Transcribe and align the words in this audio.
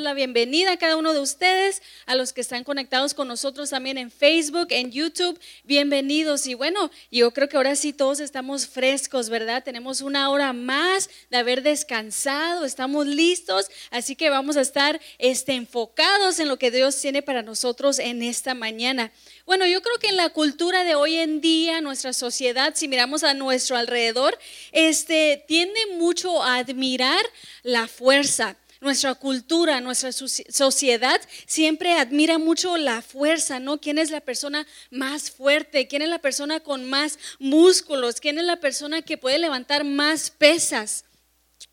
la 0.00 0.14
bienvenida 0.14 0.72
a 0.72 0.76
cada 0.76 0.96
uno 0.96 1.12
de 1.12 1.20
ustedes, 1.20 1.82
a 2.06 2.14
los 2.14 2.32
que 2.32 2.40
están 2.40 2.62
conectados 2.62 3.14
con 3.14 3.26
nosotros 3.26 3.70
también 3.70 3.98
en 3.98 4.10
Facebook, 4.10 4.68
en 4.70 4.92
YouTube. 4.92 5.38
Bienvenidos. 5.64 6.46
Y 6.46 6.54
bueno, 6.54 6.90
yo 7.10 7.32
creo 7.32 7.48
que 7.48 7.56
ahora 7.56 7.74
sí 7.74 7.92
todos 7.92 8.20
estamos 8.20 8.68
frescos, 8.68 9.28
¿verdad? 9.28 9.64
Tenemos 9.64 10.00
una 10.00 10.30
hora 10.30 10.52
más 10.52 11.10
de 11.30 11.38
haber 11.38 11.62
descansado, 11.62 12.64
estamos 12.64 13.06
listos, 13.06 13.66
así 13.90 14.14
que 14.14 14.30
vamos 14.30 14.56
a 14.56 14.60
estar 14.60 15.00
este, 15.18 15.54
enfocados 15.54 16.38
en 16.38 16.48
lo 16.48 16.58
que 16.58 16.70
Dios 16.70 17.00
tiene 17.00 17.22
para 17.22 17.42
nosotros 17.42 17.98
en 17.98 18.22
esta 18.22 18.54
mañana. 18.54 19.10
Bueno, 19.46 19.66
yo 19.66 19.82
creo 19.82 19.98
que 19.98 20.08
en 20.08 20.16
la 20.16 20.30
cultura 20.30 20.84
de 20.84 20.94
hoy 20.94 21.16
en 21.16 21.40
día, 21.40 21.80
nuestra 21.80 22.12
sociedad, 22.12 22.72
si 22.76 22.86
miramos 22.86 23.24
a 23.24 23.34
nuestro 23.34 23.76
alrededor, 23.76 24.38
este, 24.72 25.44
tiende 25.48 25.80
mucho 25.96 26.42
a 26.42 26.56
admirar 26.56 27.24
la 27.62 27.88
fuerza 27.88 28.56
nuestra 28.80 29.14
cultura, 29.14 29.80
nuestra 29.80 30.10
sociedad 30.12 31.20
siempre 31.46 31.94
admira 31.94 32.38
mucho 32.38 32.76
la 32.76 33.02
fuerza, 33.02 33.60
¿no? 33.60 33.80
¿Quién 33.80 33.98
es 33.98 34.10
la 34.10 34.20
persona 34.20 34.66
más 34.90 35.30
fuerte? 35.30 35.88
¿Quién 35.88 36.02
es 36.02 36.08
la 36.08 36.20
persona 36.20 36.60
con 36.60 36.88
más 36.88 37.18
músculos? 37.38 38.20
¿Quién 38.20 38.38
es 38.38 38.44
la 38.44 38.60
persona 38.60 39.02
que 39.02 39.18
puede 39.18 39.38
levantar 39.38 39.84
más 39.84 40.30
pesas? 40.30 41.04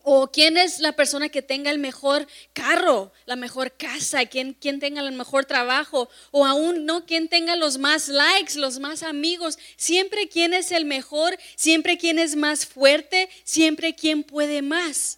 ¿O 0.07 0.31
quién 0.31 0.57
es 0.57 0.79
la 0.79 0.91
persona 0.91 1.29
que 1.29 1.41
tenga 1.41 1.71
el 1.71 1.79
mejor 1.79 2.27
carro, 2.53 3.11
la 3.25 3.35
mejor 3.35 3.71
casa? 3.71 4.25
¿Quién, 4.27 4.53
quién 4.53 4.79
tenga 4.79 5.01
el 5.01 5.11
mejor 5.11 5.45
trabajo? 5.45 6.09
O 6.29 6.45
aún 6.45 6.85
no, 6.85 7.05
quién 7.05 7.27
tenga 7.27 7.55
los 7.55 7.79
más 7.79 8.07
likes, 8.07 8.55
los 8.59 8.79
más 8.79 9.01
amigos. 9.01 9.57
Siempre 9.77 10.27
quién 10.27 10.53
es 10.53 10.71
el 10.71 10.85
mejor, 10.85 11.37
siempre 11.55 11.97
quién 11.97 12.19
es 12.19 12.35
más 12.35 12.67
fuerte, 12.67 13.29
siempre 13.43 13.95
quién 13.95 14.23
puede 14.23 14.61
más. 14.61 15.17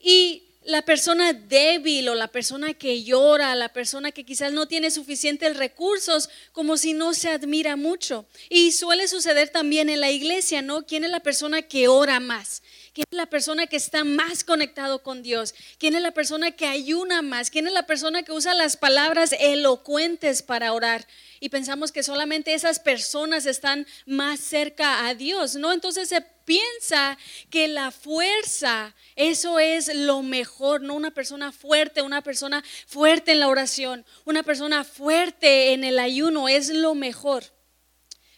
Y 0.00 0.49
la 0.62 0.82
persona 0.82 1.32
débil 1.32 2.08
o 2.10 2.14
la 2.14 2.28
persona 2.28 2.74
que 2.74 3.02
llora, 3.02 3.54
la 3.54 3.70
persona 3.70 4.12
que 4.12 4.24
quizás 4.24 4.52
no 4.52 4.68
tiene 4.68 4.90
suficientes 4.90 5.56
recursos, 5.56 6.28
como 6.52 6.76
si 6.76 6.92
no 6.92 7.14
se 7.14 7.30
admira 7.30 7.76
mucho. 7.76 8.26
Y 8.50 8.72
suele 8.72 9.08
suceder 9.08 9.48
también 9.48 9.88
en 9.88 10.00
la 10.00 10.10
iglesia, 10.10 10.60
¿no? 10.60 10.84
¿Quién 10.86 11.04
es 11.04 11.10
la 11.10 11.20
persona 11.20 11.62
que 11.62 11.88
ora 11.88 12.20
más? 12.20 12.62
¿Quién 12.92 13.06
es 13.10 13.16
la 13.16 13.26
persona 13.26 13.66
que 13.68 13.76
está 13.76 14.04
más 14.04 14.44
conectado 14.44 15.02
con 15.02 15.22
Dios? 15.22 15.54
¿Quién 15.78 15.94
es 15.94 16.02
la 16.02 16.10
persona 16.10 16.50
que 16.50 16.66
ayuna 16.66 17.22
más? 17.22 17.48
¿Quién 17.48 17.66
es 17.66 17.72
la 17.72 17.86
persona 17.86 18.22
que 18.22 18.32
usa 18.32 18.54
las 18.54 18.76
palabras 18.76 19.34
elocuentes 19.38 20.42
para 20.42 20.72
orar? 20.72 21.06
Y 21.38 21.48
pensamos 21.48 21.92
que 21.92 22.02
solamente 22.02 22.52
esas 22.52 22.80
personas 22.80 23.46
están 23.46 23.86
más 24.04 24.40
cerca 24.40 25.06
a 25.06 25.14
Dios, 25.14 25.54
¿no? 25.54 25.72
Entonces 25.72 26.08
se 26.10 26.20
piensa 26.50 27.16
que 27.48 27.68
la 27.68 27.92
fuerza, 27.92 28.92
eso 29.14 29.60
es 29.60 29.94
lo 29.94 30.20
mejor, 30.22 30.80
no 30.80 30.94
una 30.94 31.12
persona 31.12 31.52
fuerte, 31.52 32.02
una 32.02 32.22
persona 32.22 32.64
fuerte 32.88 33.30
en 33.30 33.38
la 33.38 33.46
oración, 33.46 34.04
una 34.24 34.42
persona 34.42 34.82
fuerte 34.82 35.72
en 35.72 35.84
el 35.84 36.00
ayuno, 36.00 36.48
es 36.48 36.68
lo 36.70 36.96
mejor. 36.96 37.44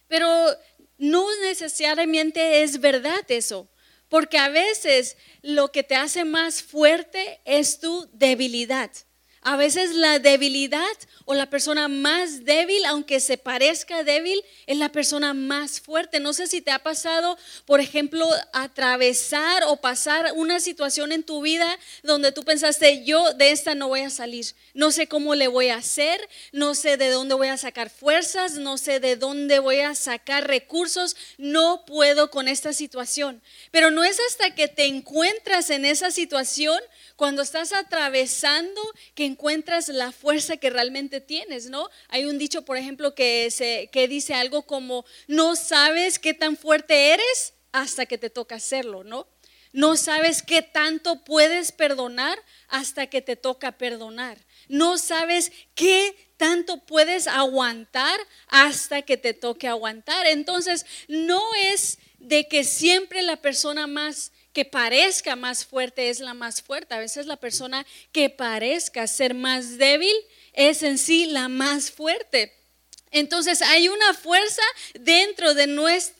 Pero 0.08 0.28
no 0.98 1.26
necesariamente 1.40 2.62
es 2.62 2.80
verdad 2.80 3.24
eso. 3.28 3.70
Porque 4.10 4.36
a 4.36 4.50
veces 4.50 5.16
lo 5.40 5.72
que 5.72 5.82
te 5.82 5.94
hace 5.94 6.26
más 6.26 6.62
fuerte 6.62 7.40
es 7.46 7.80
tu 7.80 8.10
debilidad. 8.12 8.90
A 9.44 9.56
veces 9.56 9.90
la 9.96 10.20
debilidad 10.20 10.86
o 11.24 11.34
la 11.34 11.50
persona 11.50 11.88
más 11.88 12.44
débil, 12.44 12.84
aunque 12.84 13.18
se 13.18 13.38
parezca 13.38 14.04
débil, 14.04 14.40
es 14.66 14.76
la 14.76 14.90
persona 14.90 15.34
más 15.34 15.80
fuerte. 15.80 16.20
No 16.20 16.32
sé 16.32 16.46
si 16.46 16.60
te 16.60 16.70
ha 16.70 16.78
pasado, 16.78 17.36
por 17.66 17.80
ejemplo, 17.80 18.24
atravesar 18.52 19.64
o 19.66 19.76
pasar 19.78 20.32
una 20.36 20.60
situación 20.60 21.10
en 21.10 21.24
tu 21.24 21.42
vida 21.42 21.66
donde 22.04 22.30
tú 22.30 22.44
pensaste, 22.44 23.04
yo 23.04 23.34
de 23.34 23.50
esta 23.50 23.74
no 23.74 23.88
voy 23.88 24.02
a 24.02 24.10
salir. 24.10 24.46
No 24.74 24.92
sé 24.92 25.08
cómo 25.08 25.34
le 25.34 25.48
voy 25.48 25.70
a 25.70 25.76
hacer, 25.76 26.20
no 26.52 26.76
sé 26.76 26.96
de 26.96 27.10
dónde 27.10 27.34
voy 27.34 27.48
a 27.48 27.56
sacar 27.56 27.90
fuerzas, 27.90 28.54
no 28.54 28.78
sé 28.78 29.00
de 29.00 29.16
dónde 29.16 29.58
voy 29.58 29.80
a 29.80 29.96
sacar 29.96 30.46
recursos, 30.46 31.16
no 31.36 31.84
puedo 31.84 32.30
con 32.30 32.46
esta 32.46 32.72
situación. 32.72 33.42
Pero 33.72 33.90
no 33.90 34.04
es 34.04 34.18
hasta 34.28 34.54
que 34.54 34.68
te 34.68 34.86
encuentras 34.86 35.70
en 35.70 35.84
esa 35.84 36.12
situación 36.12 36.78
cuando 37.16 37.42
estás 37.42 37.72
atravesando 37.72 38.80
que 39.14 39.31
encuentras 39.32 39.88
la 39.88 40.12
fuerza 40.12 40.56
que 40.56 40.70
realmente 40.70 41.20
tienes, 41.20 41.70
¿no? 41.70 41.88
Hay 42.08 42.26
un 42.26 42.38
dicho, 42.38 42.62
por 42.62 42.76
ejemplo, 42.76 43.14
que, 43.14 43.50
se, 43.50 43.88
que 43.92 44.08
dice 44.08 44.34
algo 44.34 44.62
como, 44.62 45.04
no 45.26 45.56
sabes 45.56 46.18
qué 46.18 46.34
tan 46.34 46.56
fuerte 46.56 47.12
eres 47.12 47.54
hasta 47.72 48.06
que 48.06 48.18
te 48.18 48.30
toca 48.30 48.56
hacerlo, 48.56 49.04
¿no? 49.04 49.26
No 49.72 49.96
sabes 49.96 50.42
qué 50.42 50.60
tanto 50.60 51.24
puedes 51.24 51.72
perdonar 51.72 52.38
hasta 52.68 53.06
que 53.06 53.22
te 53.22 53.36
toca 53.36 53.72
perdonar. 53.72 54.38
No 54.68 54.98
sabes 54.98 55.50
qué 55.74 56.14
tanto 56.36 56.84
puedes 56.84 57.26
aguantar 57.26 58.20
hasta 58.48 59.00
que 59.02 59.16
te 59.16 59.32
toque 59.32 59.68
aguantar. 59.68 60.26
Entonces, 60.26 60.84
no 61.08 61.42
es 61.72 61.98
de 62.18 62.48
que 62.48 62.64
siempre 62.64 63.22
la 63.22 63.36
persona 63.36 63.86
más 63.86 64.32
que 64.52 64.64
parezca 64.64 65.36
más 65.36 65.64
fuerte 65.64 66.10
es 66.10 66.20
la 66.20 66.34
más 66.34 66.62
fuerte. 66.62 66.94
A 66.94 66.98
veces 66.98 67.26
la 67.26 67.36
persona 67.36 67.86
que 68.12 68.30
parezca 68.30 69.06
ser 69.06 69.34
más 69.34 69.78
débil 69.78 70.14
es 70.52 70.82
en 70.82 70.98
sí 70.98 71.26
la 71.26 71.48
más 71.48 71.90
fuerte. 71.90 72.52
Entonces 73.10 73.60
hay 73.60 73.88
una 73.88 74.14
fuerza 74.14 74.62
dentro 74.94 75.52
de, 75.52 75.66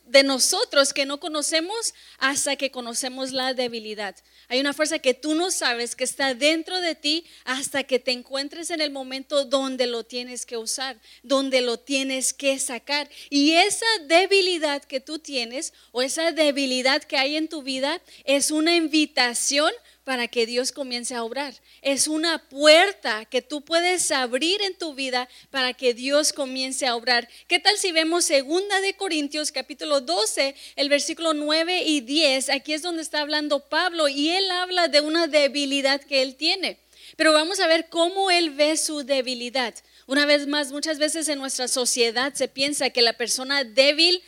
de, 0.05 0.23
nosotros 0.23 0.93
que 0.93 1.07
no 1.07 1.21
conocemos 1.21 1.95
hasta 2.19 2.57
que 2.57 2.71
conocemos 2.71 3.33
la 3.33 3.55
debilidad. 3.55 4.15
Hay 4.53 4.61
una 4.61 4.75
fuerza 4.75 4.99
que 4.99 5.15
tú 5.15 5.35
no 5.35 5.51
sabes 5.51 5.97
que 5.97 6.05
está 6.05 6.35
dentro 6.35 6.83
de 6.83 6.95
ti 6.95 7.25
hasta 7.47 7.85
que 7.85 7.99
te 7.99 8.13
encuentres 8.13 8.69
en 8.69 8.83
el 8.83 8.91
momento 8.91 9.47
donde 9.47 9.87
lo 9.87 10.05
tienes 10.05 10.45
que 10.45 10.59
usar, 10.59 11.01
donde 11.23 11.63
lo 11.63 11.79
tienes 11.79 12.35
que 12.35 12.59
sacar. 12.59 13.09
Y 13.31 13.53
esa 13.53 13.87
debilidad 14.09 14.85
que 14.85 15.01
tú 15.01 15.19
tienes 15.19 15.73
o 15.91 16.03
esa 16.03 16.33
debilidad 16.33 17.03
que 17.03 17.17
hay 17.17 17.37
en 17.37 17.49
tu 17.49 17.63
vida 17.63 18.03
es 18.27 18.51
una 18.51 18.77
invitación 18.77 19.73
para 20.05 20.27
que 20.29 20.47
Dios 20.47 20.73
comience 20.73 21.15
a 21.15 21.23
obrar. 21.23 21.55
Es 21.81 22.09
una 22.09 22.39
puerta 22.49 23.25
que 23.25 23.43
tú 23.43 23.63
puedes 23.63 24.11
abrir 24.11 24.61
en 24.63 24.77
tu 24.77 24.95
vida 24.95 25.29
para 25.51 25.75
que 25.75 25.95
Dios 25.95 26.33
comience 26.33 26.87
a 26.87 26.97
obrar. 26.97 27.29
¿Qué 27.47 27.59
tal 27.59 27.77
si 27.79 27.93
vemos 27.93 28.25
segunda 28.25 28.81
de 28.81 28.95
Corintios 28.95 29.53
capítulo 29.53 30.01
12, 30.01 30.55
el 30.77 30.89
versículo 30.89 31.35
9 31.35 31.85
y 31.85 32.01
10? 32.01 32.51
Aquí 32.51 32.73
es 32.73 32.83
donde 32.83 33.03
está 33.03 33.21
hablando 33.21 33.69
Pablo 33.69 34.09
y 34.09 34.31
él 34.31 34.51
habla 34.51 34.89
de 34.89 35.01
una 35.01 35.29
debilidad 35.29 36.01
que 36.01 36.23
él 36.23 36.37
tiene. 36.37 36.79
Pero 37.17 37.33
vamos 37.33 37.61
a 37.61 37.67
ver 37.67 37.89
cómo 37.89 38.31
él 38.31 38.51
ve 38.51 38.77
su 38.77 39.05
debilidad. 39.05 39.75
Una 40.07 40.27
vez 40.27 40.47
más, 40.47 40.73
muchas 40.73 40.99
veces 40.99 41.29
en 41.29 41.39
nuestra 41.39 41.69
sociedad 41.69 42.35
se 42.35 42.49
piensa 42.49 42.91
que 42.91 43.03
la 43.03 43.13
persona 43.13 43.65
débil 43.65 44.23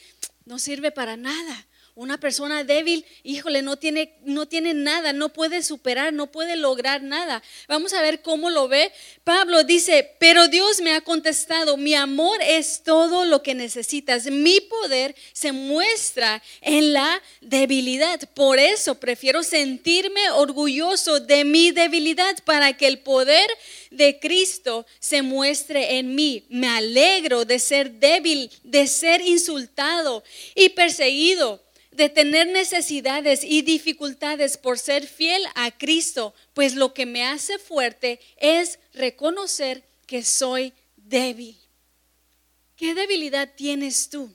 no 0.45 0.59
sirve 0.59 0.93
para 0.93 1.17
nada 1.17 1.67
una 1.97 2.19
persona 2.19 2.65
débil, 2.65 3.05
híjole, 3.22 3.62
no 3.62 3.77
tiene, 3.77 4.15
no 4.25 4.47
tiene 4.47 4.75
nada, 4.75 5.12
no 5.12 5.32
puede 5.32 5.62
superar, 5.62 6.12
no 6.12 6.27
puede 6.31 6.56
lograr 6.56 7.03
nada. 7.03 7.41
Vamos 7.69 7.93
a 7.93 8.03
ver 8.03 8.21
cómo 8.21 8.50
lo 8.50 8.66
ve. 8.66 8.91
Pablo 9.22 9.62
dice, 9.62 10.16
pero 10.19 10.49
Dios 10.49 10.81
me 10.81 10.93
ha 10.93 11.03
contestado, 11.03 11.77
mi 11.77 11.94
amor 11.94 12.41
es 12.43 12.82
todo 12.82 13.25
lo 13.25 13.44
que 13.44 13.55
necesitas. 13.55 14.27
Mi 14.27 14.60
poder 14.60 15.15
se 15.32 15.53
muestra 15.53 16.43
en 16.62 16.93
la 16.93 17.22
debilidad. 17.41 18.19
Por 18.34 18.59
eso 18.59 18.97
prefiero 18.97 19.44
sentirme 19.44 20.31
orgulloso 20.32 21.21
de 21.21 21.44
mi 21.44 21.71
debilidad 21.71 22.37
para 22.44 22.76
que 22.76 22.88
el 22.88 22.99
poder 22.99 23.49
de 23.93 24.19
Cristo 24.19 24.84
se 24.99 25.22
muestre 25.22 25.99
en 25.99 26.16
mí. 26.16 26.44
Me 26.49 26.66
alegro 26.66 27.44
de 27.44 27.61
ser 27.61 27.93
débil, 27.93 28.50
de 28.65 28.88
ser 28.88 29.21
insultado 29.21 30.25
y 30.56 30.71
perseguido 30.71 31.63
de 31.94 32.09
tener 32.09 32.49
necesidades 32.49 33.44
y 33.44 33.62
dificultades 33.62 34.56
por 34.56 34.78
ser 34.78 35.06
fiel 35.06 35.43
a 35.55 35.71
Cristo, 35.71 36.34
pues 36.53 36.75
lo 36.75 36.93
que 36.93 37.06
me 37.06 37.25
hace 37.25 37.59
fuerte 37.59 38.21
es 38.37 38.81
reconocer 38.93 39.85
que 40.06 40.25
soy 40.25 40.73
débil. 40.96 41.56
¿Qué 42.76 42.94
debilidad 42.94 43.49
tienes 43.55 44.11
tú? 44.11 44.35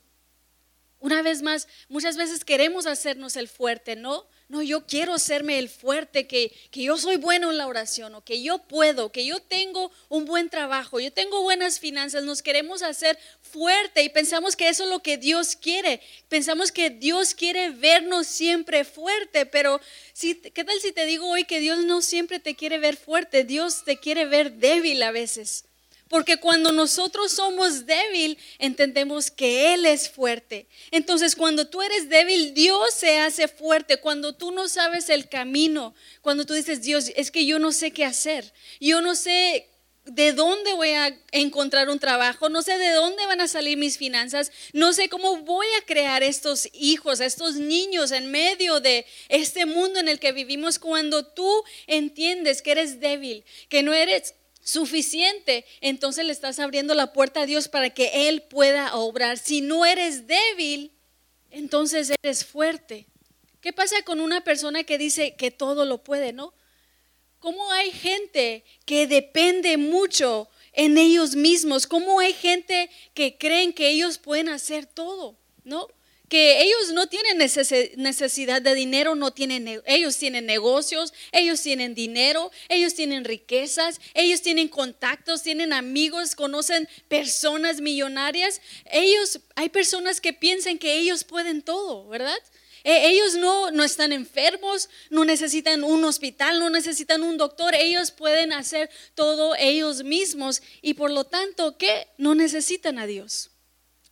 Una 1.02 1.22
vez 1.22 1.42
más, 1.42 1.68
muchas 1.90 2.16
veces 2.16 2.46
queremos 2.46 2.86
hacernos 2.86 3.36
el 3.36 3.48
fuerte, 3.48 3.96
¿no? 3.96 4.26
No, 4.50 4.62
yo 4.62 4.86
quiero 4.86 5.14
hacerme 5.14 5.60
el 5.60 5.70
fuerte, 5.70 6.28
que, 6.28 6.52
que, 6.72 6.82
yo 6.82 6.98
soy 6.98 7.18
bueno 7.18 7.52
en 7.52 7.58
la 7.58 7.68
oración, 7.68 8.16
o 8.16 8.24
que 8.24 8.42
yo 8.42 8.58
puedo, 8.58 9.12
que 9.12 9.26
yo 9.26 9.40
tengo 9.40 9.92
un 10.10 10.26
buen 10.26 10.50
trabajo, 10.50 11.00
yo 11.00 11.14
tengo 11.14 11.44
buenas 11.44 11.80
finanzas. 11.80 12.24
Nos 12.24 12.42
queremos 12.42 12.82
hacer 12.82 13.18
fuerte 13.52 14.04
y 14.04 14.10
pensamos 14.10 14.56
que 14.56 14.70
eso 14.70 14.84
es 14.84 14.90
lo 14.90 15.00
que 15.00 15.18
Dios 15.18 15.56
quiere. 15.56 16.02
Pensamos 16.28 16.72
que 16.72 16.90
Dios 16.90 17.34
quiere 17.34 17.70
vernos 17.72 18.28
siempre 18.28 18.84
fuerte, 18.86 19.46
pero 19.46 19.80
¿qué 20.20 20.64
tal 20.64 20.80
si 20.82 20.92
te 20.92 21.06
digo 21.06 21.28
hoy 21.28 21.46
que 21.46 21.60
Dios 21.60 21.84
no 21.86 22.02
siempre 22.02 22.40
te 22.40 22.56
quiere 22.56 22.80
ver 22.80 22.98
fuerte? 22.98 23.44
Dios 23.44 23.84
te 23.84 23.98
quiere 23.98 24.26
ver 24.26 24.54
débil 24.54 25.02
a 25.04 25.12
veces. 25.12 25.66
Porque 26.10 26.38
cuando 26.38 26.72
nosotros 26.72 27.32
somos 27.32 27.86
débil, 27.86 28.40
entendemos 28.58 29.30
que 29.30 29.76
Él 29.76 29.86
es 29.86 30.10
fuerte. 30.10 30.68
Entonces, 30.90 31.36
cuando 31.36 31.68
tú 31.68 31.84
eres 31.84 32.10
débil, 32.10 32.56
Dios 32.56 32.96
se 32.96 33.20
hace 33.20 33.48
fuerte. 33.48 33.98
Cuando 33.98 34.34
tú 34.34 34.52
no 34.52 34.68
sabes 34.68 35.10
el 35.10 35.30
camino, 35.30 35.94
cuando 36.22 36.48
tú 36.48 36.56
dices, 36.56 36.82
Dios, 36.82 37.12
es 37.16 37.30
que 37.30 37.46
yo 37.46 37.60
no 37.60 37.72
sé 37.72 37.92
qué 37.92 38.06
hacer. 38.06 38.52
Yo 38.80 39.02
no 39.02 39.14
sé 39.14 39.69
de 40.12 40.34
dónde 40.34 40.74
voy 40.74 40.90
a 40.90 41.18
encontrar 41.32 41.90
un 41.90 42.00
trabajo, 42.00 42.50
no 42.50 42.62
sé 42.62 42.78
de 42.78 42.92
dónde 42.92 43.26
van 43.26 43.42
a 43.42 43.48
salir 43.48 43.78
mis 43.78 43.98
finanzas, 43.98 44.52
no 44.74 44.94
sé 44.94 45.10
cómo 45.10 45.38
voy 45.38 45.68
a 45.80 45.86
crear 45.86 46.24
estos 46.24 46.70
hijos, 46.74 47.20
estos 47.20 47.56
niños 47.56 48.12
en 48.12 48.32
medio 48.32 48.80
de 48.80 49.06
este 49.30 49.66
mundo 49.66 50.00
en 50.00 50.08
el 50.08 50.20
que 50.20 50.32
vivimos. 50.32 50.80
Cuando 50.80 51.26
tú 51.26 51.64
entiendes 51.88 52.62
que 52.62 52.72
eres 52.72 53.00
débil, 53.00 53.44
que 53.70 53.84
no 53.84 53.94
eres 53.94 54.36
suficiente, 54.62 55.66
entonces 55.82 56.26
le 56.26 56.34
estás 56.34 56.60
abriendo 56.60 56.94
la 56.94 57.14
puerta 57.14 57.42
a 57.42 57.46
Dios 57.46 57.68
para 57.68 57.90
que 57.90 58.30
Él 58.30 58.42
pueda 58.44 58.96
obrar. 58.96 59.38
Si 59.38 59.62
no 59.62 59.86
eres 59.86 60.28
débil, 60.28 60.92
entonces 61.52 62.12
eres 62.22 62.46
fuerte. 62.46 63.08
¿Qué 63.62 63.74
pasa 63.74 64.02
con 64.04 64.22
una 64.22 64.42
persona 64.44 64.84
que 64.84 64.98
dice 64.98 65.36
que 65.36 65.52
todo 65.52 65.86
lo 65.86 66.04
puede, 66.04 66.34
no? 66.34 66.54
¿Cómo 67.40 67.72
hay 67.72 67.92
gente 67.92 68.64
que 68.86 69.08
depende 69.08 69.78
mucho 69.78 70.50
en 70.74 70.98
ellos 70.98 71.36
mismos? 71.36 71.88
¿Cómo 71.88 72.20
hay 72.20 72.34
gente 72.34 72.90
que 73.14 73.38
creen 73.38 73.72
que 73.72 73.90
ellos 73.90 74.18
pueden 74.18 74.50
hacer 74.50 74.86
todo? 74.86 75.38
¿No? 75.64 75.88
Que 76.28 76.62
ellos 76.62 76.92
no 76.94 77.08
tienen 77.08 77.38
necesidad 77.38 78.62
de 78.62 78.76
dinero, 78.76 79.16
no 79.16 79.32
tienen, 79.32 79.82
ellos 79.86 80.18
tienen 80.18 80.46
negocios, 80.46 81.12
ellos 81.32 81.62
tienen 81.62 81.96
dinero, 81.96 82.52
ellos 82.68 82.94
tienen 82.94 83.26
riquezas, 83.26 84.00
ellos 84.14 84.42
tienen 84.44 84.68
contactos, 84.68 85.42
tienen 85.42 85.74
amigos, 85.74 86.36
conocen 86.36 86.88
personas 87.08 87.82
millonarias. 87.82 88.62
Ellos, 88.92 89.40
hay 89.56 89.70
personas 89.70 90.22
que 90.22 90.34
piensan 90.34 90.78
que 90.78 91.00
ellos 91.00 91.24
pueden 91.24 91.64
todo, 91.64 92.08
¿verdad? 92.10 92.38
E, 92.84 93.10
ellos 93.10 93.36
no, 93.36 93.72
no 93.72 93.84
están 93.84 94.12
enfermos, 94.12 94.90
no 95.10 95.26
necesitan 95.26 95.84
un 95.84 96.04
hospital, 96.04 96.60
no 96.60 96.70
necesitan 96.70 97.24
un 97.24 97.38
doctor, 97.38 97.76
ellos 97.76 98.12
pueden 98.12 98.54
hacer 98.54 98.90
todo 99.16 99.56
ellos 99.56 100.04
mismos 100.04 100.62
y 100.82 100.94
por 100.94 101.12
lo 101.12 101.24
tanto, 101.24 101.78
¿qué? 101.78 102.08
No 102.18 102.36
necesitan 102.36 103.00
a 103.00 103.06
Dios. 103.06 103.52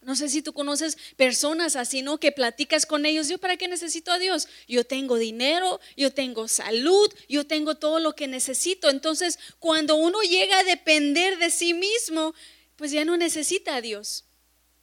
No 0.01 0.15
sé 0.15 0.29
si 0.29 0.41
tú 0.41 0.53
conoces 0.53 0.97
personas 1.17 1.75
así, 1.75 2.01
¿no? 2.01 2.17
Que 2.17 2.31
platicas 2.31 2.85
con 2.85 3.05
ellos, 3.05 3.27
¿yo 3.27 3.39
para 3.39 3.57
qué 3.57 3.67
necesito 3.67 4.11
a 4.11 4.19
Dios? 4.19 4.47
Yo 4.67 4.85
tengo 4.85 5.17
dinero, 5.17 5.81
yo 5.97 6.13
tengo 6.13 6.47
salud, 6.47 7.13
yo 7.27 7.45
tengo 7.45 7.75
todo 7.75 7.99
lo 7.99 8.15
que 8.15 8.27
necesito. 8.27 8.89
Entonces, 8.89 9.37
cuando 9.59 9.95
uno 9.95 10.21
llega 10.21 10.59
a 10.59 10.63
depender 10.63 11.37
de 11.39 11.49
sí 11.49 11.73
mismo, 11.73 12.33
pues 12.77 12.91
ya 12.91 13.03
no 13.03 13.17
necesita 13.17 13.75
a 13.75 13.81
Dios. 13.81 14.23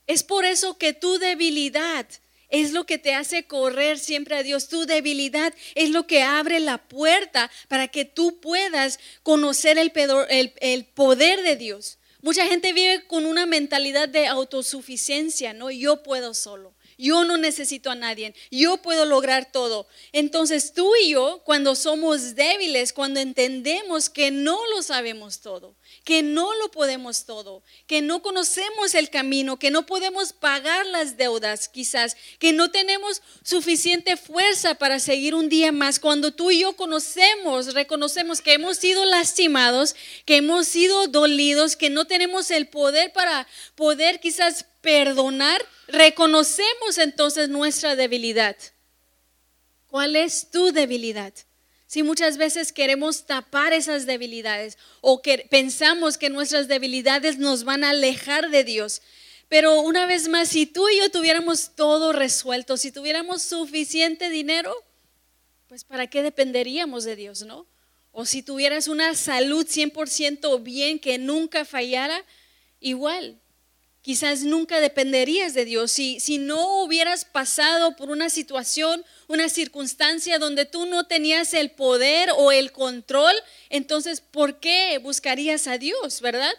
Es 0.07 0.25
por 0.25 0.45
eso 0.45 0.77
que 0.77 0.93
tu 0.93 1.17
debilidad 1.19 2.07
es 2.55 2.73
lo 2.73 2.87
que 2.87 2.99
te 2.99 3.15
hace 3.15 3.45
correr 3.45 3.99
siempre 3.99 4.37
a 4.37 4.43
Dios. 4.43 4.69
Tu 4.69 4.87
debilidad 4.87 5.53
es 5.75 5.91
lo 5.91 6.07
que 6.07 6.23
abre 6.23 6.61
la 6.61 6.79
puerta 6.79 7.51
para 7.69 7.89
que 7.89 8.05
tú 8.05 8.39
puedas 8.41 9.01
conocer 9.23 9.77
el, 9.77 10.85
poder 10.95 11.43
de 11.43 11.57
Dios. 11.57 11.99
Mucha 12.23 12.47
gente 12.47 12.73
vive 12.73 13.07
con 13.07 13.27
una 13.27 13.45
mentalidad 13.45 14.09
de 14.09 14.29
autosuficiencia, 14.29 15.53
¿no? 15.53 15.71
Yo 15.71 16.03
puedo 16.03 16.33
solo. 16.33 16.75
Yo 16.97 17.25
no 17.25 17.37
necesito 17.37 17.91
a 17.91 17.97
nadie. 17.97 18.35
Yo 18.53 18.77
puedo 18.79 19.05
lograr 19.05 19.51
todo. 19.51 19.89
Entonces 20.13 20.73
tú 20.73 20.93
y 21.03 21.11
yo, 21.11 21.43
cuando 21.45 21.75
somos 21.75 22.37
débiles, 22.37 22.93
cuando 22.93 23.19
entendemos 23.21 24.09
que 24.09 24.31
no 24.31 24.65
lo 24.69 24.83
sabemos 24.83 25.41
todo, 25.41 25.75
que 26.05 26.23
no 26.23 26.55
lo 26.57 26.71
podemos 26.71 27.25
todo, 27.25 27.63
que 27.87 28.03
no 28.03 28.21
conocemos 28.21 28.95
el 28.95 29.09
camino, 29.09 29.59
que 29.59 29.71
no 29.71 29.87
podemos 29.87 30.35
pagar 30.35 30.85
las 30.87 31.17
deudas 31.17 31.69
quizás, 31.69 32.17
que 32.39 32.53
no 32.53 32.71
tenemos 32.71 33.23
suficiente 33.43 34.19
fuerza 34.19 34.75
para 34.75 35.01
seguir 35.01 35.35
un 35.35 35.49
día 35.49 35.73
más, 35.73 35.99
cuando 35.99 36.31
tú 36.31 36.51
y 36.51 36.61
yo 36.61 36.77
conocemos, 36.77 37.73
reconocemos 37.73 38.43
que 38.43 38.53
hemos 38.53 38.77
sido 38.77 39.07
lastimados, 39.07 39.97
que 40.27 40.37
hemos 40.37 40.69
sido 40.69 41.09
dolidos, 41.09 41.75
que 41.75 41.89
no 41.89 42.07
tenemos 42.07 42.51
el 42.51 42.69
poder 42.69 43.13
para 43.15 43.49
poder 43.75 44.21
quizás 44.21 44.67
perdonar, 44.83 45.65
reconocemos 45.89 46.99
entonces 46.99 47.49
nuestra 47.49 47.97
debilidad. 47.97 48.57
¿Cuál 49.87 50.17
es 50.17 50.51
tu 50.51 50.71
debilidad? 50.71 51.33
Si 51.87 52.03
muchas 52.03 52.37
veces 52.39 52.73
queremos 52.73 53.27
tapar 53.27 53.73
esas 53.73 54.07
debilidades 54.07 54.79
o 55.01 55.23
que 55.23 55.47
pensamos 55.51 56.19
que 56.19 56.31
nuestras 56.31 56.67
debilidades 56.67 57.39
nos 57.39 57.65
van 57.65 57.85
a 57.85 57.91
alejar 57.91 58.51
de 58.51 58.65
Dios. 58.65 59.03
Pero 59.49 59.81
una 59.83 60.07
vez 60.07 60.29
más, 60.29 60.49
si 60.49 60.67
tú 60.67 60.89
y 60.89 60.99
yo 60.99 61.11
tuviéramos 61.11 61.77
todo 61.77 62.13
resuelto, 62.13 62.77
si 62.77 62.91
tuviéramos 62.91 63.43
suficiente 63.43 64.31
dinero, 64.31 64.75
pues 65.69 65.85
¿para 65.85 66.07
qué 66.09 66.23
dependeríamos 66.23 67.05
de 67.05 67.17
Dios, 67.17 67.43
no? 67.43 67.67
O 68.11 68.25
si 68.25 68.43
tuvieras 68.43 68.89
una 68.89 69.15
salud 69.15 69.67
100% 69.67 70.63
bien 70.63 70.99
que 70.99 71.19
nunca 71.19 71.65
fallara, 71.65 72.25
igual, 72.81 73.41
quizás 74.05 74.43
nunca 74.43 74.81
dependerías 74.81 75.55
de 75.55 75.65
Dios. 75.65 75.91
Si, 75.91 76.21
si 76.21 76.37
no 76.37 76.83
hubieras 76.83 77.25
pasado 77.25 77.97
por 77.97 78.11
una 78.11 78.29
situación, 78.29 79.03
una 79.29 79.49
circunstancia 79.49 80.39
donde 80.39 80.67
tú 80.67 80.85
no 80.85 81.07
tenías 81.07 81.55
el 81.55 81.71
poder 81.71 82.29
o 82.37 82.53
el 82.53 82.71
control, 82.71 83.35
entonces, 83.71 84.21
¿por 84.21 84.61
qué 84.61 84.99
buscarías 84.99 85.67
a 85.67 85.79
Dios, 85.79 86.21
verdad? 86.21 86.53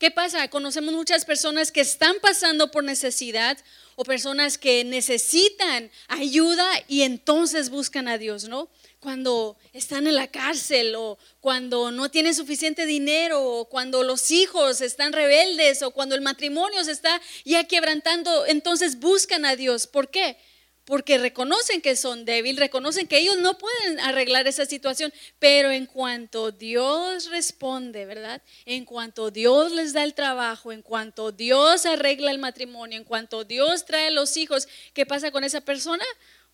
¿Qué 0.00 0.10
pasa? 0.10 0.48
Conocemos 0.48 0.92
muchas 0.92 1.24
personas 1.24 1.70
que 1.70 1.80
están 1.80 2.16
pasando 2.20 2.72
por 2.72 2.82
necesidad 2.82 3.56
o 3.94 4.02
personas 4.02 4.58
que 4.58 4.82
necesitan 4.82 5.92
ayuda 6.08 6.68
y 6.88 7.02
entonces 7.02 7.70
buscan 7.70 8.08
a 8.08 8.18
Dios, 8.18 8.48
¿no? 8.48 8.68
Cuando 9.00 9.56
están 9.72 10.06
en 10.06 10.16
la 10.16 10.26
cárcel 10.26 10.94
o 10.96 11.18
cuando 11.40 11.90
no 11.92 12.10
tienen 12.10 12.34
suficiente 12.34 12.84
dinero 12.84 13.42
o 13.42 13.68
cuando 13.68 14.02
los 14.02 14.30
hijos 14.30 14.80
están 14.80 15.12
rebeldes 15.12 15.82
o 15.82 15.92
cuando 15.92 16.14
el 16.14 16.20
matrimonio 16.20 16.82
se 16.82 16.92
está 16.92 17.20
ya 17.44 17.64
quebrantando, 17.64 18.46
entonces 18.46 18.98
buscan 18.98 19.44
a 19.44 19.54
Dios. 19.54 19.86
¿Por 19.86 20.10
qué? 20.10 20.36
Porque 20.84 21.18
reconocen 21.18 21.82
que 21.82 21.96
son 21.96 22.24
débiles, 22.24 22.58
reconocen 22.58 23.06
que 23.06 23.18
ellos 23.18 23.36
no 23.36 23.58
pueden 23.58 24.00
arreglar 24.00 24.48
esa 24.48 24.64
situación, 24.64 25.12
pero 25.38 25.70
en 25.70 25.84
cuanto 25.86 26.50
Dios 26.50 27.30
responde, 27.30 28.06
¿verdad? 28.06 28.42
En 28.64 28.84
cuanto 28.84 29.30
Dios 29.30 29.70
les 29.70 29.92
da 29.92 30.02
el 30.02 30.14
trabajo, 30.14 30.72
en 30.72 30.82
cuanto 30.82 31.30
Dios 31.30 31.84
arregla 31.84 32.30
el 32.30 32.38
matrimonio, 32.38 32.96
en 32.96 33.04
cuanto 33.04 33.44
Dios 33.44 33.84
trae 33.84 34.10
los 34.10 34.36
hijos, 34.38 34.66
¿qué 34.94 35.04
pasa 35.04 35.30
con 35.30 35.44
esa 35.44 35.60
persona? 35.60 36.04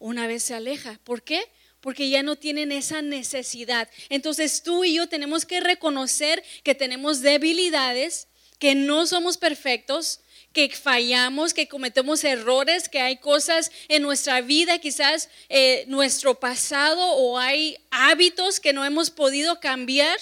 Una 0.01 0.27
vez 0.27 0.43
se 0.43 0.55
aleja. 0.55 0.99
¿Por 1.05 1.23
qué? 1.23 1.49
Porque 1.85 2.09
ya 2.09 2.23
no 2.23 2.37
tienen 2.37 2.73
esa 2.73 3.03
necesidad. 3.03 3.91
Entonces 4.09 4.63
tú 4.63 4.85
y 4.85 4.95
yo 4.95 5.07
tenemos 5.07 5.45
que 5.45 5.61
reconocer 5.61 6.43
que 6.63 6.75
tenemos 6.75 7.21
debilidades, 7.21 8.27
que 8.59 8.75
no 8.75 9.07
somos 9.07 9.37
perfectos, 9.37 10.21
que 10.55 10.71
fallamos, 10.71 11.53
que 11.53 11.69
cometemos 11.69 12.25
errores, 12.25 12.89
que 12.89 13.01
hay 13.01 13.19
cosas 13.19 13.71
en 13.89 14.01
nuestra 14.01 14.41
vida, 14.41 14.79
quizás 14.79 15.29
eh, 15.51 15.85
nuestro 15.87 16.41
pasado 16.41 17.07
o 17.07 17.39
hay 17.39 17.77
hábitos 17.91 18.61
que 18.61 18.73
no 18.73 18.83
hemos 18.83 19.11
podido 19.11 19.61
cambiar, 19.61 20.19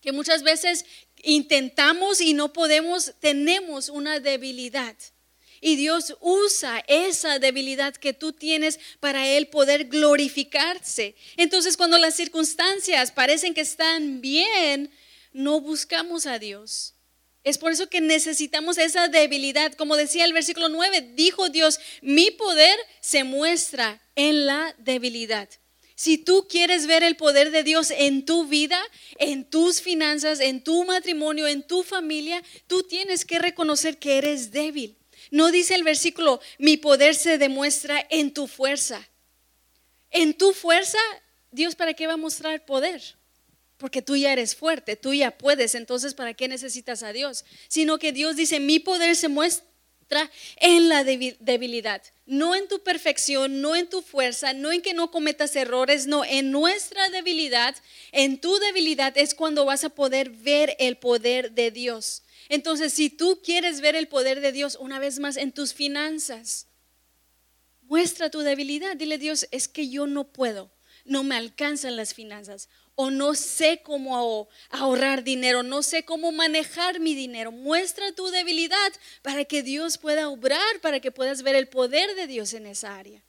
que 0.00 0.10
muchas 0.10 0.42
veces 0.42 0.86
intentamos 1.22 2.20
y 2.20 2.34
no 2.34 2.52
podemos, 2.52 3.14
tenemos 3.20 3.90
una 3.90 4.18
debilidad. 4.18 4.96
Y 5.66 5.76
Dios 5.76 6.14
usa 6.20 6.84
esa 6.88 7.38
debilidad 7.38 7.94
que 7.94 8.12
tú 8.12 8.34
tienes 8.34 8.78
para 9.00 9.26
Él 9.26 9.46
poder 9.46 9.86
glorificarse. 9.86 11.14
Entonces 11.38 11.78
cuando 11.78 11.96
las 11.96 12.14
circunstancias 12.14 13.10
parecen 13.10 13.54
que 13.54 13.62
están 13.62 14.20
bien, 14.20 14.90
no 15.32 15.62
buscamos 15.62 16.26
a 16.26 16.38
Dios. 16.38 16.96
Es 17.44 17.56
por 17.56 17.72
eso 17.72 17.88
que 17.88 18.02
necesitamos 18.02 18.76
esa 18.76 19.08
debilidad. 19.08 19.72
Como 19.72 19.96
decía 19.96 20.26
el 20.26 20.34
versículo 20.34 20.68
9, 20.68 21.12
dijo 21.14 21.48
Dios, 21.48 21.80
mi 22.02 22.30
poder 22.30 22.78
se 23.00 23.24
muestra 23.24 24.02
en 24.16 24.44
la 24.44 24.74
debilidad. 24.80 25.48
Si 25.94 26.18
tú 26.18 26.46
quieres 26.46 26.86
ver 26.86 27.02
el 27.02 27.16
poder 27.16 27.52
de 27.52 27.62
Dios 27.62 27.90
en 27.90 28.26
tu 28.26 28.44
vida, 28.44 28.82
en 29.18 29.48
tus 29.48 29.80
finanzas, 29.80 30.40
en 30.40 30.62
tu 30.62 30.84
matrimonio, 30.84 31.46
en 31.46 31.66
tu 31.66 31.82
familia, 31.82 32.42
tú 32.66 32.82
tienes 32.82 33.24
que 33.24 33.38
reconocer 33.38 33.96
que 33.96 34.18
eres 34.18 34.50
débil. 34.50 34.98
No 35.30 35.50
dice 35.50 35.74
el 35.74 35.84
versículo, 35.84 36.40
mi 36.58 36.76
poder 36.76 37.14
se 37.14 37.38
demuestra 37.38 38.06
en 38.10 38.32
tu 38.32 38.46
fuerza. 38.46 39.08
En 40.10 40.34
tu 40.34 40.52
fuerza, 40.52 40.98
Dios 41.50 41.74
para 41.74 41.94
qué 41.94 42.06
va 42.06 42.14
a 42.14 42.18
mostrar 42.18 42.64
poder? 42.64 43.02
Porque 43.76 44.02
tú 44.02 44.16
ya 44.16 44.32
eres 44.32 44.54
fuerte, 44.54 44.96
tú 44.96 45.12
ya 45.12 45.36
puedes, 45.36 45.74
entonces 45.74 46.14
¿para 46.14 46.34
qué 46.34 46.48
necesitas 46.48 47.02
a 47.02 47.12
Dios? 47.12 47.44
Sino 47.68 47.98
que 47.98 48.12
Dios 48.12 48.36
dice, 48.36 48.60
mi 48.60 48.78
poder 48.78 49.16
se 49.16 49.28
muestra 49.28 49.64
en 50.56 50.88
la 50.88 51.04
debilidad. 51.04 52.02
no 52.26 52.54
en 52.54 52.68
tu 52.68 52.82
perfección, 52.82 53.60
no 53.60 53.76
en 53.76 53.88
tu 53.88 54.00
fuerza, 54.00 54.52
no 54.54 54.72
en 54.72 54.80
que 54.80 54.94
no 54.94 55.10
cometas 55.10 55.54
errores, 55.56 56.06
no, 56.06 56.24
en 56.24 56.50
nuestra 56.50 57.10
debilidad, 57.10 57.76
en 58.12 58.40
tu 58.40 58.58
debilidad 58.58 59.16
es 59.18 59.34
cuando 59.34 59.64
vas 59.66 59.84
a 59.84 59.90
poder 59.90 60.30
ver 60.30 60.74
el 60.78 60.96
poder 60.96 61.52
de 61.52 61.70
Dios. 61.70 62.22
Entonces, 62.48 62.92
si 62.92 63.10
tú 63.10 63.40
quieres 63.42 63.80
ver 63.80 63.96
el 63.96 64.08
poder 64.08 64.40
de 64.40 64.52
Dios 64.52 64.76
una 64.80 64.98
vez 64.98 65.18
más 65.18 65.36
en 65.36 65.52
tus 65.52 65.74
finanzas, 65.74 66.68
muestra 67.82 68.30
tu 68.30 68.40
debilidad. 68.40 68.96
Dile 68.96 69.18
Dios, 69.18 69.46
es 69.50 69.68
que 69.68 69.88
yo 69.88 70.06
no 70.06 70.24
puedo, 70.24 70.70
no 71.04 71.22
me 71.22 71.36
alcanzan 71.36 71.96
las 71.96 72.14
finanzas 72.14 72.68
o 72.96 73.10
no 73.10 73.34
sé 73.34 73.80
cómo 73.82 74.48
ahorrar 74.70 75.24
dinero, 75.24 75.62
no 75.62 75.82
sé 75.82 76.04
cómo 76.04 76.32
manejar 76.32 77.00
mi 77.00 77.14
dinero. 77.14 77.50
Muestra 77.50 78.12
tu 78.12 78.28
debilidad 78.28 78.92
para 79.22 79.44
que 79.44 79.62
Dios 79.62 79.98
pueda 79.98 80.28
obrar, 80.28 80.80
para 80.80 81.00
que 81.00 81.10
puedas 81.10 81.42
ver 81.42 81.56
el 81.56 81.68
poder 81.68 82.14
de 82.14 82.26
Dios 82.26 82.52
en 82.54 82.66
esa 82.66 82.96
área. 82.96 83.22